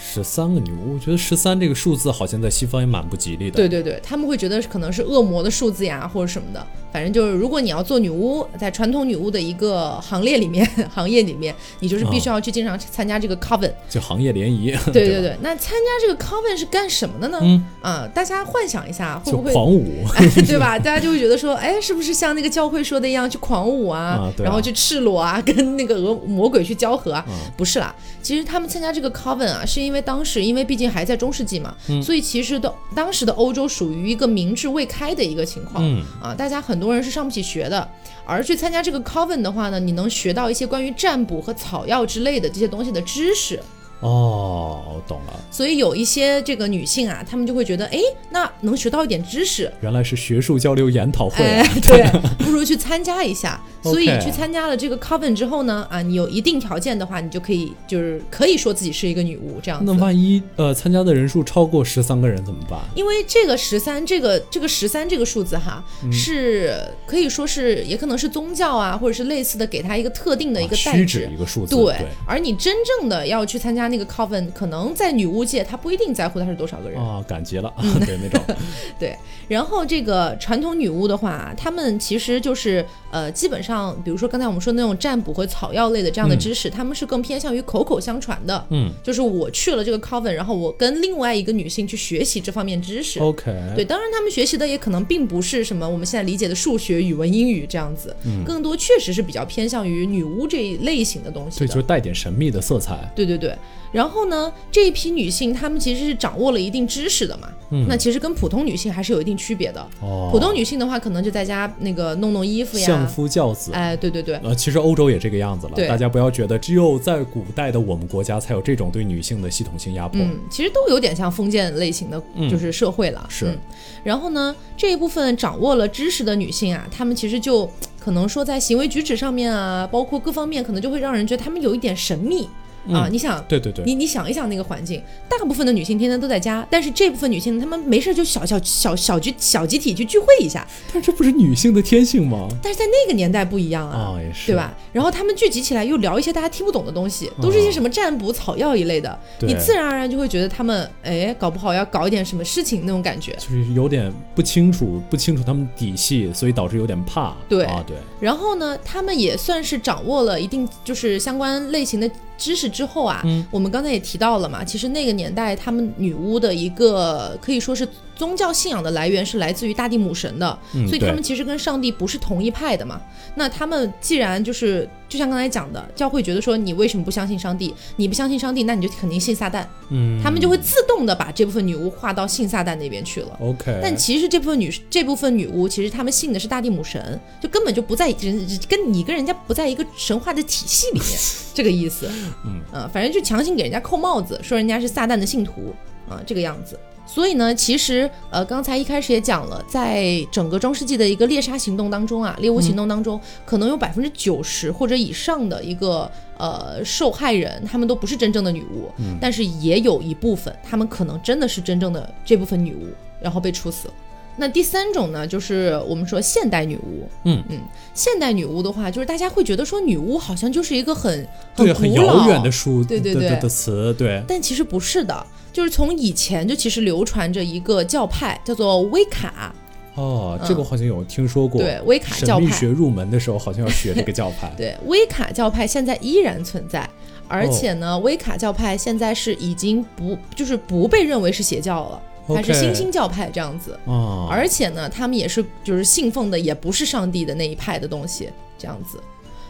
[0.07, 3.57] 十三个女巫，我觉得十三这个数字好像在西方也蛮不吉利的。
[3.57, 6.65] 对对对，他们会觉得可能是恶魔的数字呀，或者什么的。
[6.93, 10.65] 反正就是，如果你要做女巫，在传统女巫的一个行列里面、
[10.95, 13.73] 行业里面，你就是必须要去经常参加这个 coven。
[13.89, 14.71] 就行业联谊。
[14.93, 17.39] 对对，对对，那参加这个 coven 是干什么的呢？
[17.43, 20.05] 嗯啊，大家幻想一下，会不会狂舞。
[20.15, 20.79] 哎， 对吧？
[20.79, 27.25] 大家就会觉得说，哎，是不是像那个教会说的一样，去狂舞啊，啊对啊然后去赤裸啊，跟那个恶魔鬼去交合啊？
[27.27, 37.89] 嗯不是啦，其实他们参加这个 coven 啊，是因为当时因为毕竟还在中世纪嘛，嗯所以其实的当时的欧洲属于一个明智未开的一个情况、嗯啊，大家很多人是上不起学的。
[38.27, 43.61] 而去参加这个 coven 的话呢，你能学到一些关于占卜和草药之类的这些东西的知识。
[44.01, 47.99] 哦，我懂了，所以有一些这个女性啊，她们就会觉得，哎，
[48.31, 51.37] 那能学到一点知识，原来是学术交流研讨会
[51.81, 52.05] 对，
[52.39, 53.61] 不如去参加一下。
[53.83, 59.93] 所以去参加了这个 coven 之后呢，啊，你有一定条件的话，你就可以就是可以说自己是一个女巫这样子。
[59.93, 62.81] 那万一呃参加的人数超过十三个人怎么办？
[62.95, 66.75] 因为这个十三，这个这个十三这个数字哈，嗯是
[67.07, 71.31] 可以说是也可能是宗教啊，或者是类似的，给他一个特定的一个代指啊虚指。
[71.31, 71.77] 一个数字。
[71.77, 77.01] 对对，而你真正的要去参加那个 coven，可能在女巫界，他不一定在乎他是多少个人。
[77.01, 78.41] 啊，赶集了，嗯 对那种。
[78.99, 79.17] 对，
[79.49, 88.67] 然后这个传统女巫的话，他们其实就是呃，基本上，比如说刚才我们说的那种占卜和草药类的这样的知识，他们是更偏向于口口相传的。
[88.71, 93.21] 嗯就是我去了这个 coven，然后我跟另外一个女性去学习这方面知识。
[93.21, 101.75] ，OK，对，当然他们学习的也可能并不是什么我们现在理解的数学、语文、英语这样子，嗯更多确实是比较偏向于女巫这一类型的东西对，的。
[101.75, 103.09] 就带点神秘的色彩。
[103.15, 103.57] 对对对，
[103.95, 109.81] 然后呢，这一批女性她们其实是掌握了一定知识的嘛，嗯那其实跟普通女性还是有一定区别的。
[110.01, 113.71] 哦，普通女性的话，可能就在家那个弄弄衣服呀相，夫教子。
[113.73, 120.21] 哎，对对对，呃，其实欧洲也这个样子了，对大家不要觉得只有在古代的我们国家才有这种对女性的系统性压迫。
[120.21, 123.25] 嗯，其实都有点像封建类型的，嗯就是社会了。
[123.29, 123.59] 是嗯
[124.03, 132.49] 然后呢，这一部分掌握了知识的女性啊，她们其实就可能说在行为举止上面啊，包括各方面，可能就会让人觉得她们有一点神秘。
[132.93, 142.49] 啊，嗯你想，对对对，你你想一想那个环境，大部分的女性天天都在家，但是这部分女性她们没事就小小小小集小集体去聚会一下，但这不是女性的天性吗？
[142.63, 144.57] 但是在那个年代不一样啊，啊，也是，对？
[144.57, 144.75] 吧？
[144.93, 153.33] 然后她们聚集起来又聊一些大家听不懂的东西，都是一些什么占卜、草药一类的，对你自然而然就会觉得她们哎，搞不好要搞一点什么事情那种感觉。
[153.35, 157.35] 就是有点不清楚，不清楚她们底细，所以导致有点怕。
[157.49, 173.01] 对啊，对，然后呢，她们也算是掌握了一定就是相关类型的知识之后啊，嗯我们刚才也提到了嘛，其实那个年代他们女巫的一个可以说是宗教信仰的来源是来自于大地母神的，嗯所以他们其实跟上帝不是同一派的嘛。
[173.35, 177.73] 那他们既然就是就像刚才讲的，教会觉得说你为什么不相信上帝？
[177.95, 183.39] 你不相信上帝，那你就肯定信撒旦，嗯，他们就会自动的把这部分女巫划到信撒旦那边去了。
[183.39, 191.07] OK，但其实这部分女这部分女巫，其实他们信的是大地母神，就根本就不在人跟你跟人家不在一个神话的体系里面，
[191.55, 192.11] 这个意思。
[192.45, 195.73] 嗯呃反正就强行给人家扣帽子，说人家是撒旦的信徒
[196.09, 196.77] 啊、这个样子。
[197.07, 212.89] 所以呢，其实呃，刚才一开始也讲了，在整个中世纪的一个猎杀行动当中啊，猎巫行动当中，可能有百分之九十或者以上的一个呃受害人，他们都不是真正的女巫，嗯但是也有一部分，他们可能真的是真正的这部分女巫，
[213.21, 213.95] 然后被处死了。
[214.37, 217.09] 那第三种呢，就是我们说现代女巫。
[217.23, 217.61] 嗯嗯，
[217.95, 229.55] 现代女巫的话，就是大家会觉得说女巫好像就是一个很很很遥远的数对对对的词，对，但其实不是的，就是从以前就其实流传着一个教派，叫做威卡。
[229.95, 231.63] 哦，这个好像有听说过。
[231.63, 234.53] 对威卡教派神秘学入门的时候好像要学这个教派。
[234.59, 236.87] 对，威卡教派现在依然存在，
[237.29, 242.03] 而且呢，威卡教派现在是已经不就是不被认为是邪教了。
[242.27, 248.99] 它是新兴教派这样子，啊，而且呢，他们也是就是信奉的也不是上帝的那一派的东西，这样子，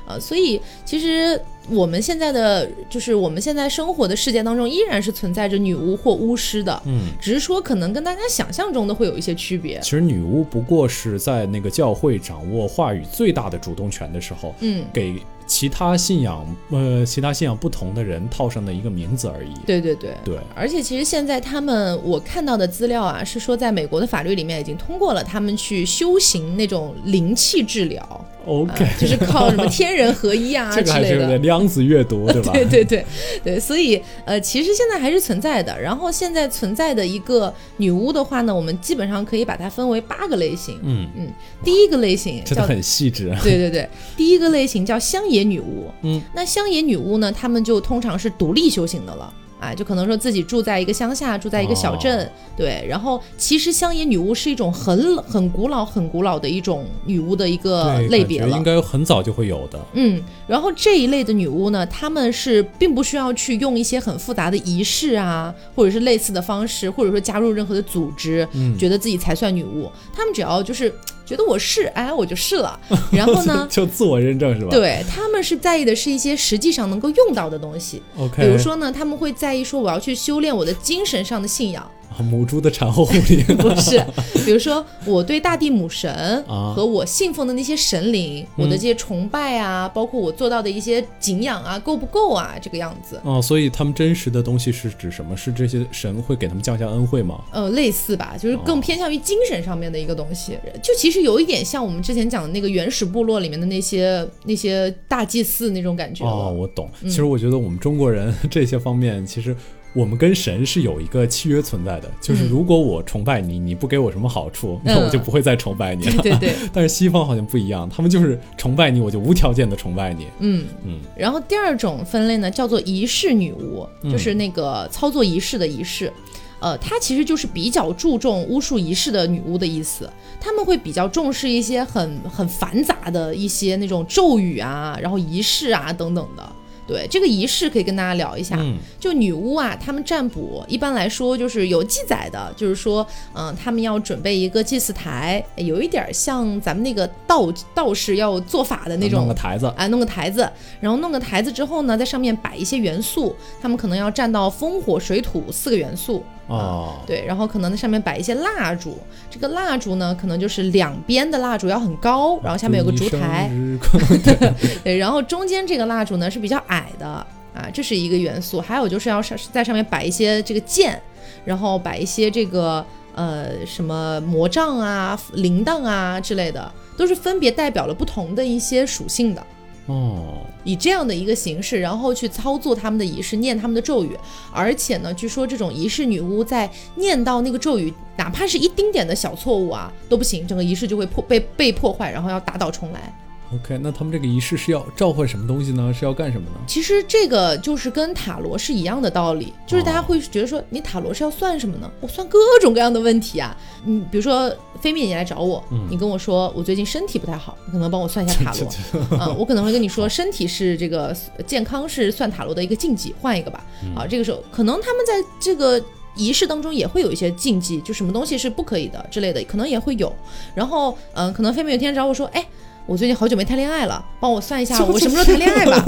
[0.07, 1.41] 呃，所以其实
[1.71, 9.81] 我们现在的就是我们现在生活的世界当中，依然是存在着女巫或巫师的，嗯，只是说可能跟大家想象中的会有一些区别。
[9.81, 15.15] 其实女巫不过是在那个教会掌握话语最大的主动权的时候，嗯，给
[15.47, 19.53] 其他信仰呃其他信仰不同的人套上的一个名字而已。
[19.67, 20.15] 对对对。
[20.25, 28.25] 对，而且其实现在他们我看到的资料啊，是说在美国的法律里面已经通过了他们去修行那种灵气治疗。
[28.47, 31.43] OK，、呃就是靠什么天人合一啊 这之类的个还是有点。
[31.43, 32.53] 量子阅读，对吧？
[32.55, 33.05] 对对对
[33.43, 35.79] 对，所以呃，其实现在还是存在的。
[35.81, 40.79] 然后现在存在的一个女巫的话呢，我们基本上可以把它分为八个类型。
[40.83, 41.29] 嗯，嗯，
[41.63, 43.39] 第一个类型叫真的很细致啊。
[43.43, 45.91] 对对对，第一个类型叫乡野女巫。
[46.03, 49.33] 嗯，那乡野女巫呢，她们就通常是独立修行的了。
[49.61, 52.85] 啊，就可能说自己住在一个乡下，住在一个小镇，哦对。
[52.89, 58.63] 然后其实乡野女巫是一种很很古老、很古老的一种女巫的一个，类别了应。
[58.63, 59.79] 该很早就会有的。
[59.95, 69.91] 嗯，然后这一类的女巫呢，她们是并不需要去用一些很复杂的仪式啊，或者是类似的方式，或者说加入任何的组织，嗯觉得自己才算女巫。
[70.13, 70.93] 她们只要就是
[71.25, 72.79] 觉得我是，哎，我就是了。
[73.11, 74.71] 然后呢，就自我认证是吧？
[74.71, 78.43] 对他们是在意的是一些实际上能够用到的东西，，OK。
[78.43, 84.03] 比如说呢，他们会在意说我要去修炼我的精神上的信仰，啊 母猪的产后护理， 不是，
[84.45, 86.11] 比如说我对大地母神
[86.47, 92.55] 啊和我信奉的那些神灵，我的这些崇拜啊，包括我做到的一些敬仰啊，够不够啊？
[92.61, 93.21] 这个样子。
[93.25, 95.37] 哦，所以他们真实的东西是指什么？
[95.37, 97.43] 是这些神会给他们降下恩惠吗？
[97.53, 106.25] 呃，类似吧，就是更偏向于精神上面的一个东西，就其实有一点像我们之前讲的那个原始部落里面的那些那些大祭祀那种感觉。
[106.25, 106.89] 哦，我懂。
[107.03, 109.55] 其实我觉得我们中国人 这些方面，其实
[109.95, 116.23] 我们跟神是有一个契约存在的，就是嗯如果我崇拜你，你不给我什么好处，那我就不会再崇拜你了。
[116.23, 120.27] 对对对， 但是西方好像不一样，他们就是崇拜你，我就无条件的崇拜你。
[120.41, 120.67] 嗯。
[120.85, 126.13] 嗯，然后第二种分类呢，叫做仪式女巫，就是那个操作仪式的仪式。
[126.61, 130.11] 呃，它其实就是比较注重巫术仪式的女巫的意思。
[130.41, 136.53] 他们会比较重视一些很很繁杂的一些那种咒语啊，然后仪式啊等等的。
[136.87, 138.57] 对这个仪式可以跟大家聊一下。
[138.59, 138.77] 嗯。
[139.01, 150.49] 就女巫啊，她们占卜一般来说就是有记载的，就是说，嗯、他们要准备一个祭祀台，有一点像咱们那个道道士要做法的那种弄个台子，啊，弄个台子，
[150.81, 156.25] 然后弄个台子之后呢，在上面摆一些元素，他们可能要占到风火水土四个元素。
[156.47, 158.99] 哦，对，然后可能在上面摆一些蜡烛，
[159.31, 163.51] 这个蜡烛呢，可能就是两边的蜡烛要很高，然后下面有个烛台
[164.85, 168.61] 对，然后中间这个蜡烛呢是比较矮的啊，这是一个元素。
[168.61, 171.01] 还有就是要上在上面摆一些这个剑，
[171.45, 172.85] 然后摆一些这个
[173.15, 179.43] 呃什么魔杖啊、铃铛啊之类的，都是分别代表了不同的一些属性的。
[179.87, 184.17] 哦，以这样的一个形式，然后去操作他们的仪式，念他们的咒语，
[184.51, 193.15] 而且呢，据说这种仪式女巫在念到那个咒语，哪怕是一丁点的小错误啊都不行，整个仪式就会破被被破坏，然后要打倒重来。
[193.55, 195.93] OK，那他们这个仪式是要召唤什么东西呢？
[195.93, 196.57] 是要干什么呢？
[196.67, 201.91] 其实这个就是跟塔罗是一样的道理，就是大家会觉得说，你塔罗是要算什么呢？
[202.01, 203.57] 我算各种各样的问题啊。
[203.85, 209.19] 你比如说菲米，你来找我，你跟我说我最近身体不太好，你可能帮我算一下塔罗。
[209.19, 213.65] 啊、我可能会跟你说，身体是这个健康是算塔罗的一个禁忌，换一个吧。
[213.95, 215.83] 好，这个时候可能他们在这个。
[216.17, 220.15] 仪式当中也会有一些禁忌，就什么东西是不可以的之类的，可能也会有。
[220.55, 222.47] 然后，嗯、可能菲米有天找我说，哎，
[222.87, 225.83] 我最近好久没谈恋爱了，帮我算一下我什么时候谈恋爱吧。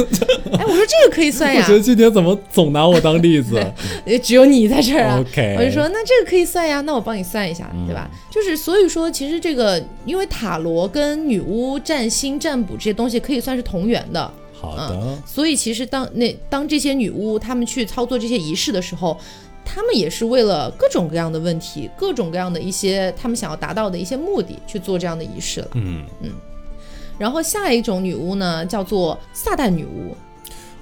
[0.58, 3.62] 哎，我说这个可以算呀我觉，得今天怎么总拿我当例子
[4.06, 5.20] 也只有你在这儿啊。
[5.20, 8.10] ？OK，我就说那这个可以算呀，那我帮你算一下，对吧？
[8.30, 19.18] 就是所以说，其实这个因为塔罗跟女巫占星占卜这些东西可以算是同源的，好的，所以其实当那当这些女巫她们去操作这些仪式的时候，
[19.66, 25.68] 她们也是为了各种各样的问题，各种各样的一些她们想要达到的一些目的去做这样的仪式了。
[25.74, 26.30] 嗯嗯，
[27.18, 30.16] 然后下一种女巫呢，叫做撒旦女巫。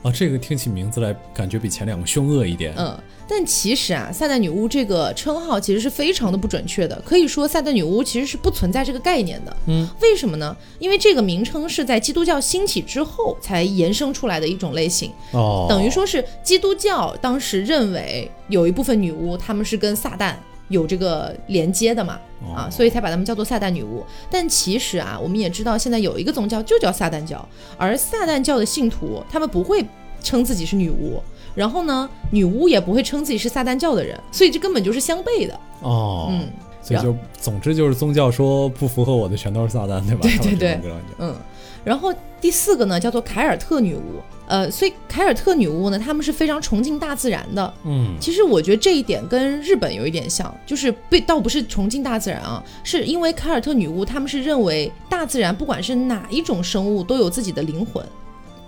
[0.03, 2.75] 啊，这个听起名字来感觉比前两个凶恶一点。
[2.77, 2.95] 嗯，
[3.27, 9.57] 但其实啊，撒旦女巫这个称号其实是非常的不准确的，可以说撒旦女巫其实是不存在这个概念的。
[9.67, 10.55] 嗯，为什么呢？
[10.79, 20.35] 因为这个名称是在基督教兴起之后才延伸出来的一种类型，哦，等于说是基督教当时认为有一部分女巫她们是跟撒旦。
[20.75, 22.15] 有这个连接的嘛，
[22.55, 24.05] 啊，哦所以才把他们叫做撒旦女巫。
[24.31, 27.47] 但其实啊，我们也知道，现在有一个宗教就叫撒旦教，
[27.79, 29.85] 而撒旦教的信徒他们不会
[30.23, 31.23] 称自己是女巫，
[31.55, 35.59] 然后呢，女巫也不会称自己是撒旦教的人，所以这根本就是相悖的。
[35.81, 36.47] 哦，嗯
[36.83, 40.21] 所以就总之就是宗教说不符合我的全都是撒旦，对吧？
[40.43, 41.35] 对对对嗯，
[41.85, 47.75] 然后第四个呢叫做凯尔特女巫，呃，所以凯尔特女巫呢，她们是非常崇敬大自然的。
[47.85, 58.05] 嗯，其实我觉得这一点跟日本有一点像，就是被倒不是崇敬大自然啊，是因为凯尔特女巫她们是认为大自然不管是哪一种生物都有自己的灵魂。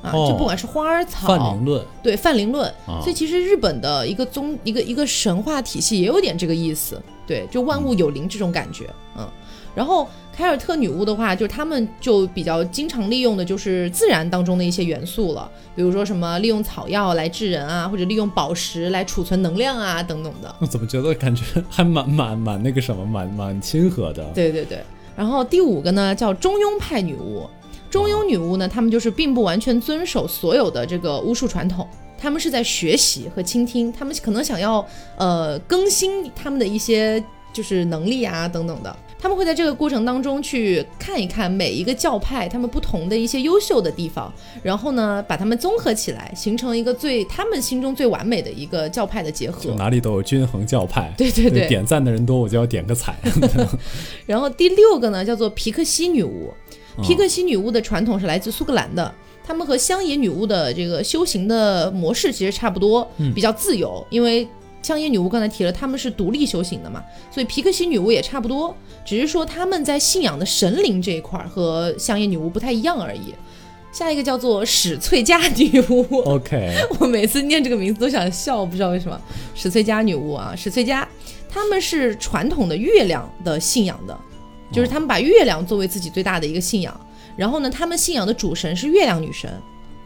[0.02, 9.26] 啊，哦就不管是花儿草，泛灵论对泛灵论，啊所以其实日本的一个宗一个一个神话体系也有点这个意思，对，就万物有灵这种感觉，嗯。
[9.74, 20.54] 然后凯尔特女巫的话，就是他们就比较经常利用的就是自然当中的一些元素了，比如说什么利用草药来治人啊，或者利用宝石来储存能量啊等等的。
[20.60, 24.22] 我怎么觉得感觉还蛮蛮蛮那个什么，蛮蛮亲和的？
[24.34, 24.78] 对对对。
[25.16, 27.48] 然后第五个呢叫中庸派女巫，
[27.88, 37.24] 中庸女巫呢，他们就是并不完全遵守所有的这个巫术传统，他们是在学习和倾听，他们可能想要呃更新他们的一些
[37.54, 38.94] 就是能力啊等等的。
[39.18, 49.60] 他们会在这个过程当中去看一看每一个教派他们不同的一些优秀的地方，然后呢，把他们综合起来，形成一个最他们心中最完美的一个教派的结合。
[49.62, 51.12] 就哪里都有均衡教派。
[51.16, 53.16] 对 对对，点赞的人多，我就要点个彩。
[54.26, 56.52] 然后第六个呢，叫做皮克西女巫。
[57.02, 59.14] 皮克西女巫的传统是来自苏格兰的，
[59.44, 64.46] 他们和乡野女巫的这个修行的模式其实差不多，比较自由，因为。
[64.86, 68.72] 香烟女巫刚才提了，他们是独立修行的嘛，所以皮克西女巫也差不多，
[69.04, 73.34] 只是说他们在信仰的神灵这一块和香烟女巫不太一样而已。
[73.90, 79.20] 下一个叫做史翠佳女巫，OK， 我每次念这个名字都想笑，不知道为什么。
[79.56, 81.08] 史翠佳女巫啊，史翠佳，
[81.48, 84.16] 他们是传统的月亮的信仰的，
[84.72, 86.94] 就是他们把月亮作为自己最大的一个信仰，
[87.36, 89.50] 然后呢，他们信仰的主神是月亮女神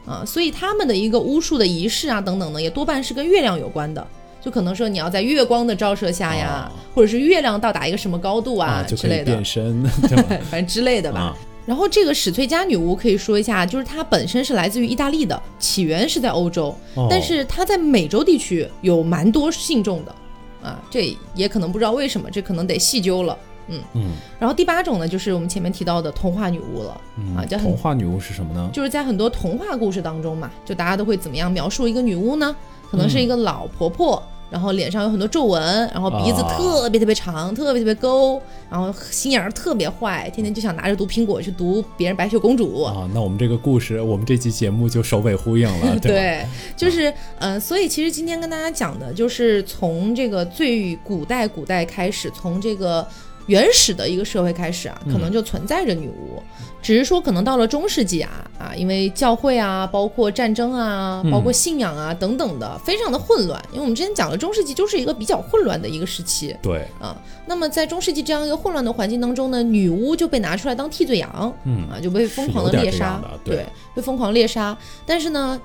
[0.07, 4.07] 啊，所以他们的一个巫术的仪式啊等等呢，也多半是跟月亮有关的。
[4.41, 9.85] 就可能说你要在月光的照射下呀，或者是月亮到达一个什么高度啊之类的，变身，
[10.51, 11.37] 反正之类的吧。
[11.67, 16.75] 然后这个史翠嘉女巫可以说一下，就是它本身是来自于意大利的，起源是在欧洲，
[17.09, 20.15] 但是它在美洲地区有蛮多信众的
[20.63, 23.39] 啊，这也可能不知道为什么，这可能得细究了。
[23.69, 24.11] 嗯嗯。
[24.41, 27.01] 然后第八种呢，就是我们前面提到的童话女巫了
[27.37, 28.69] 啊，叫童话女巫是什么呢？
[28.73, 32.57] 就是在很多童话故事当中嘛，就大家都会怎么样描述一个女巫呢？
[32.91, 34.21] 可能是一个老婆婆。
[34.51, 43.09] 然后脸上有很多皱纹，然后鼻子特别特别长，特别特别勾，然后心眼儿特别坏，天天就想拿着毒苹果去毒别人白雪公主啊。
[43.15, 46.45] 那我们这个故事，我们这期节目就首尾呼应了， 对
[46.77, 53.07] 就是嗯，所以其实今天跟大家讲的就是从这个最古代古代开始，从这个。
[53.51, 56.41] 原始的一个社会开始啊，可能就存在着女巫，
[56.81, 63.61] 只是说可能到了中世纪啊啊，因为教会啊，包括战争啊，包括信仰啊等等的，非常的混乱。
[63.73, 66.55] 因为我们之前讲了，中世纪就是一个比较混乱的一个时期。
[66.63, 74.79] 对啊，那么在中世纪这样一个混乱的环境当中呢，女巫就被拿出来当替罪羊，嗯啊，就被疯狂的猎杀，对，被疯狂猎杀。
[75.05, 75.61] 但是呢。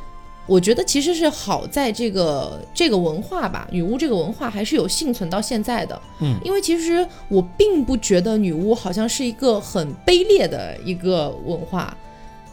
[0.47, 5.99] 我觉得其实是好在这个这个文化吧，女巫这个文化还是有幸存到现在的。
[6.21, 11.95] 嗯，因为其实我并不觉得女巫好像是一个很卑劣的一个文化。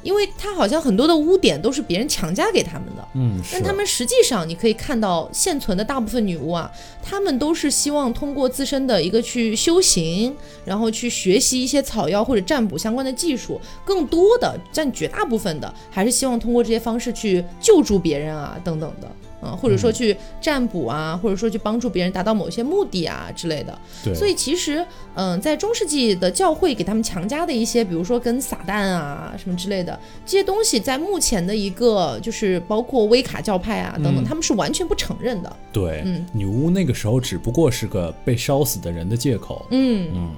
[0.03, 6.71] 因为他好像很多的污点都是别人强加给他们的，嗯，但他们实际上你可以看到现存的大部分女巫啊，
[7.03, 10.35] 她们都是希望通过自身的一个去修行，
[10.65, 19.09] 然后去学习一些草药或者占卜相关的技术，更多的占绝大部分的还是希望通过这些方式去救助别人啊等等的。
[19.43, 23.77] 嗯，或者说去占卜啊，或者说去帮助别人达到某些目的啊之类的。
[24.05, 24.15] 对。
[24.15, 24.85] 所以其实，
[25.15, 35.57] 嗯，在中世纪的教会给他们强加的一些，比如说跟撒旦啊什么之类的这些东西，在目前的一个就是包括威卡教派啊等等，他们是完全不承认的。
[35.73, 36.03] 对。
[36.05, 36.25] 嗯。
[36.33, 39.67] 女巫那个时候只不过是个被烧死的人的借口。
[39.71, 40.31] 嗯嗯。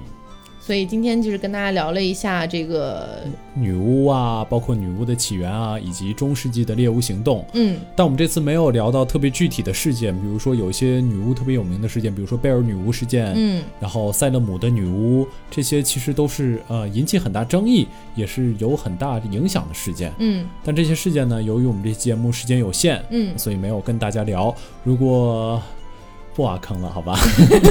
[0.65, 3.21] 所以今天就是跟大家聊了一下这个
[3.53, 7.45] 女巫啊，包括女巫的起源啊，以及中世纪的猎巫行动。
[7.53, 20.11] 嗯，但我们这次没有聊到特别具体的事件，比如说有一些女巫特别有名的事件，比如说贝尔女巫事件，嗯，然后塞勒姆的女巫，这些其实都是呃引起很大争议，也是有很大影响的事件。
[20.17, 24.51] 嗯，但这些事件呢，由于我们这期节目时间有限，嗯，所以没有跟大家聊。
[24.83, 25.61] 如果
[26.35, 27.17] 不挖坑了，好吧，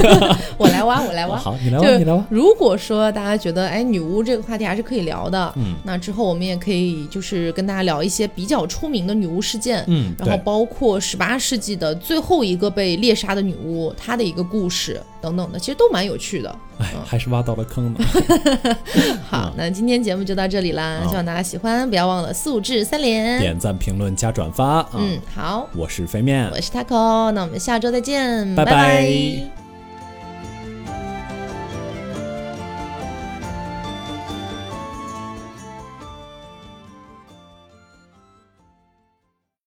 [0.57, 1.37] 我来挖， 我来挖。
[1.37, 2.25] 好，你来挖，你来挖。
[2.29, 16.55] 如果说大家觉得，哎，女巫这个话题还是可以聊的，嗯，那之后我们也可以就是跟大家聊一些比较出名的女巫事件，嗯，然后包括十八世纪的最后一个被猎杀的女巫，她的一个故事等等的，其实都蛮有趣的。
[16.77, 17.99] 哎，还是挖到了坑呢。
[19.27, 24.87] 好，那今天节目就到这里啦，希望大家喜欢，不要忘了素质三连，点赞、评论、加转发。
[24.93, 28.53] 嗯，好，我是飞面，我是 taco，那我们下周再见。
[28.53, 29.64] 拜拜。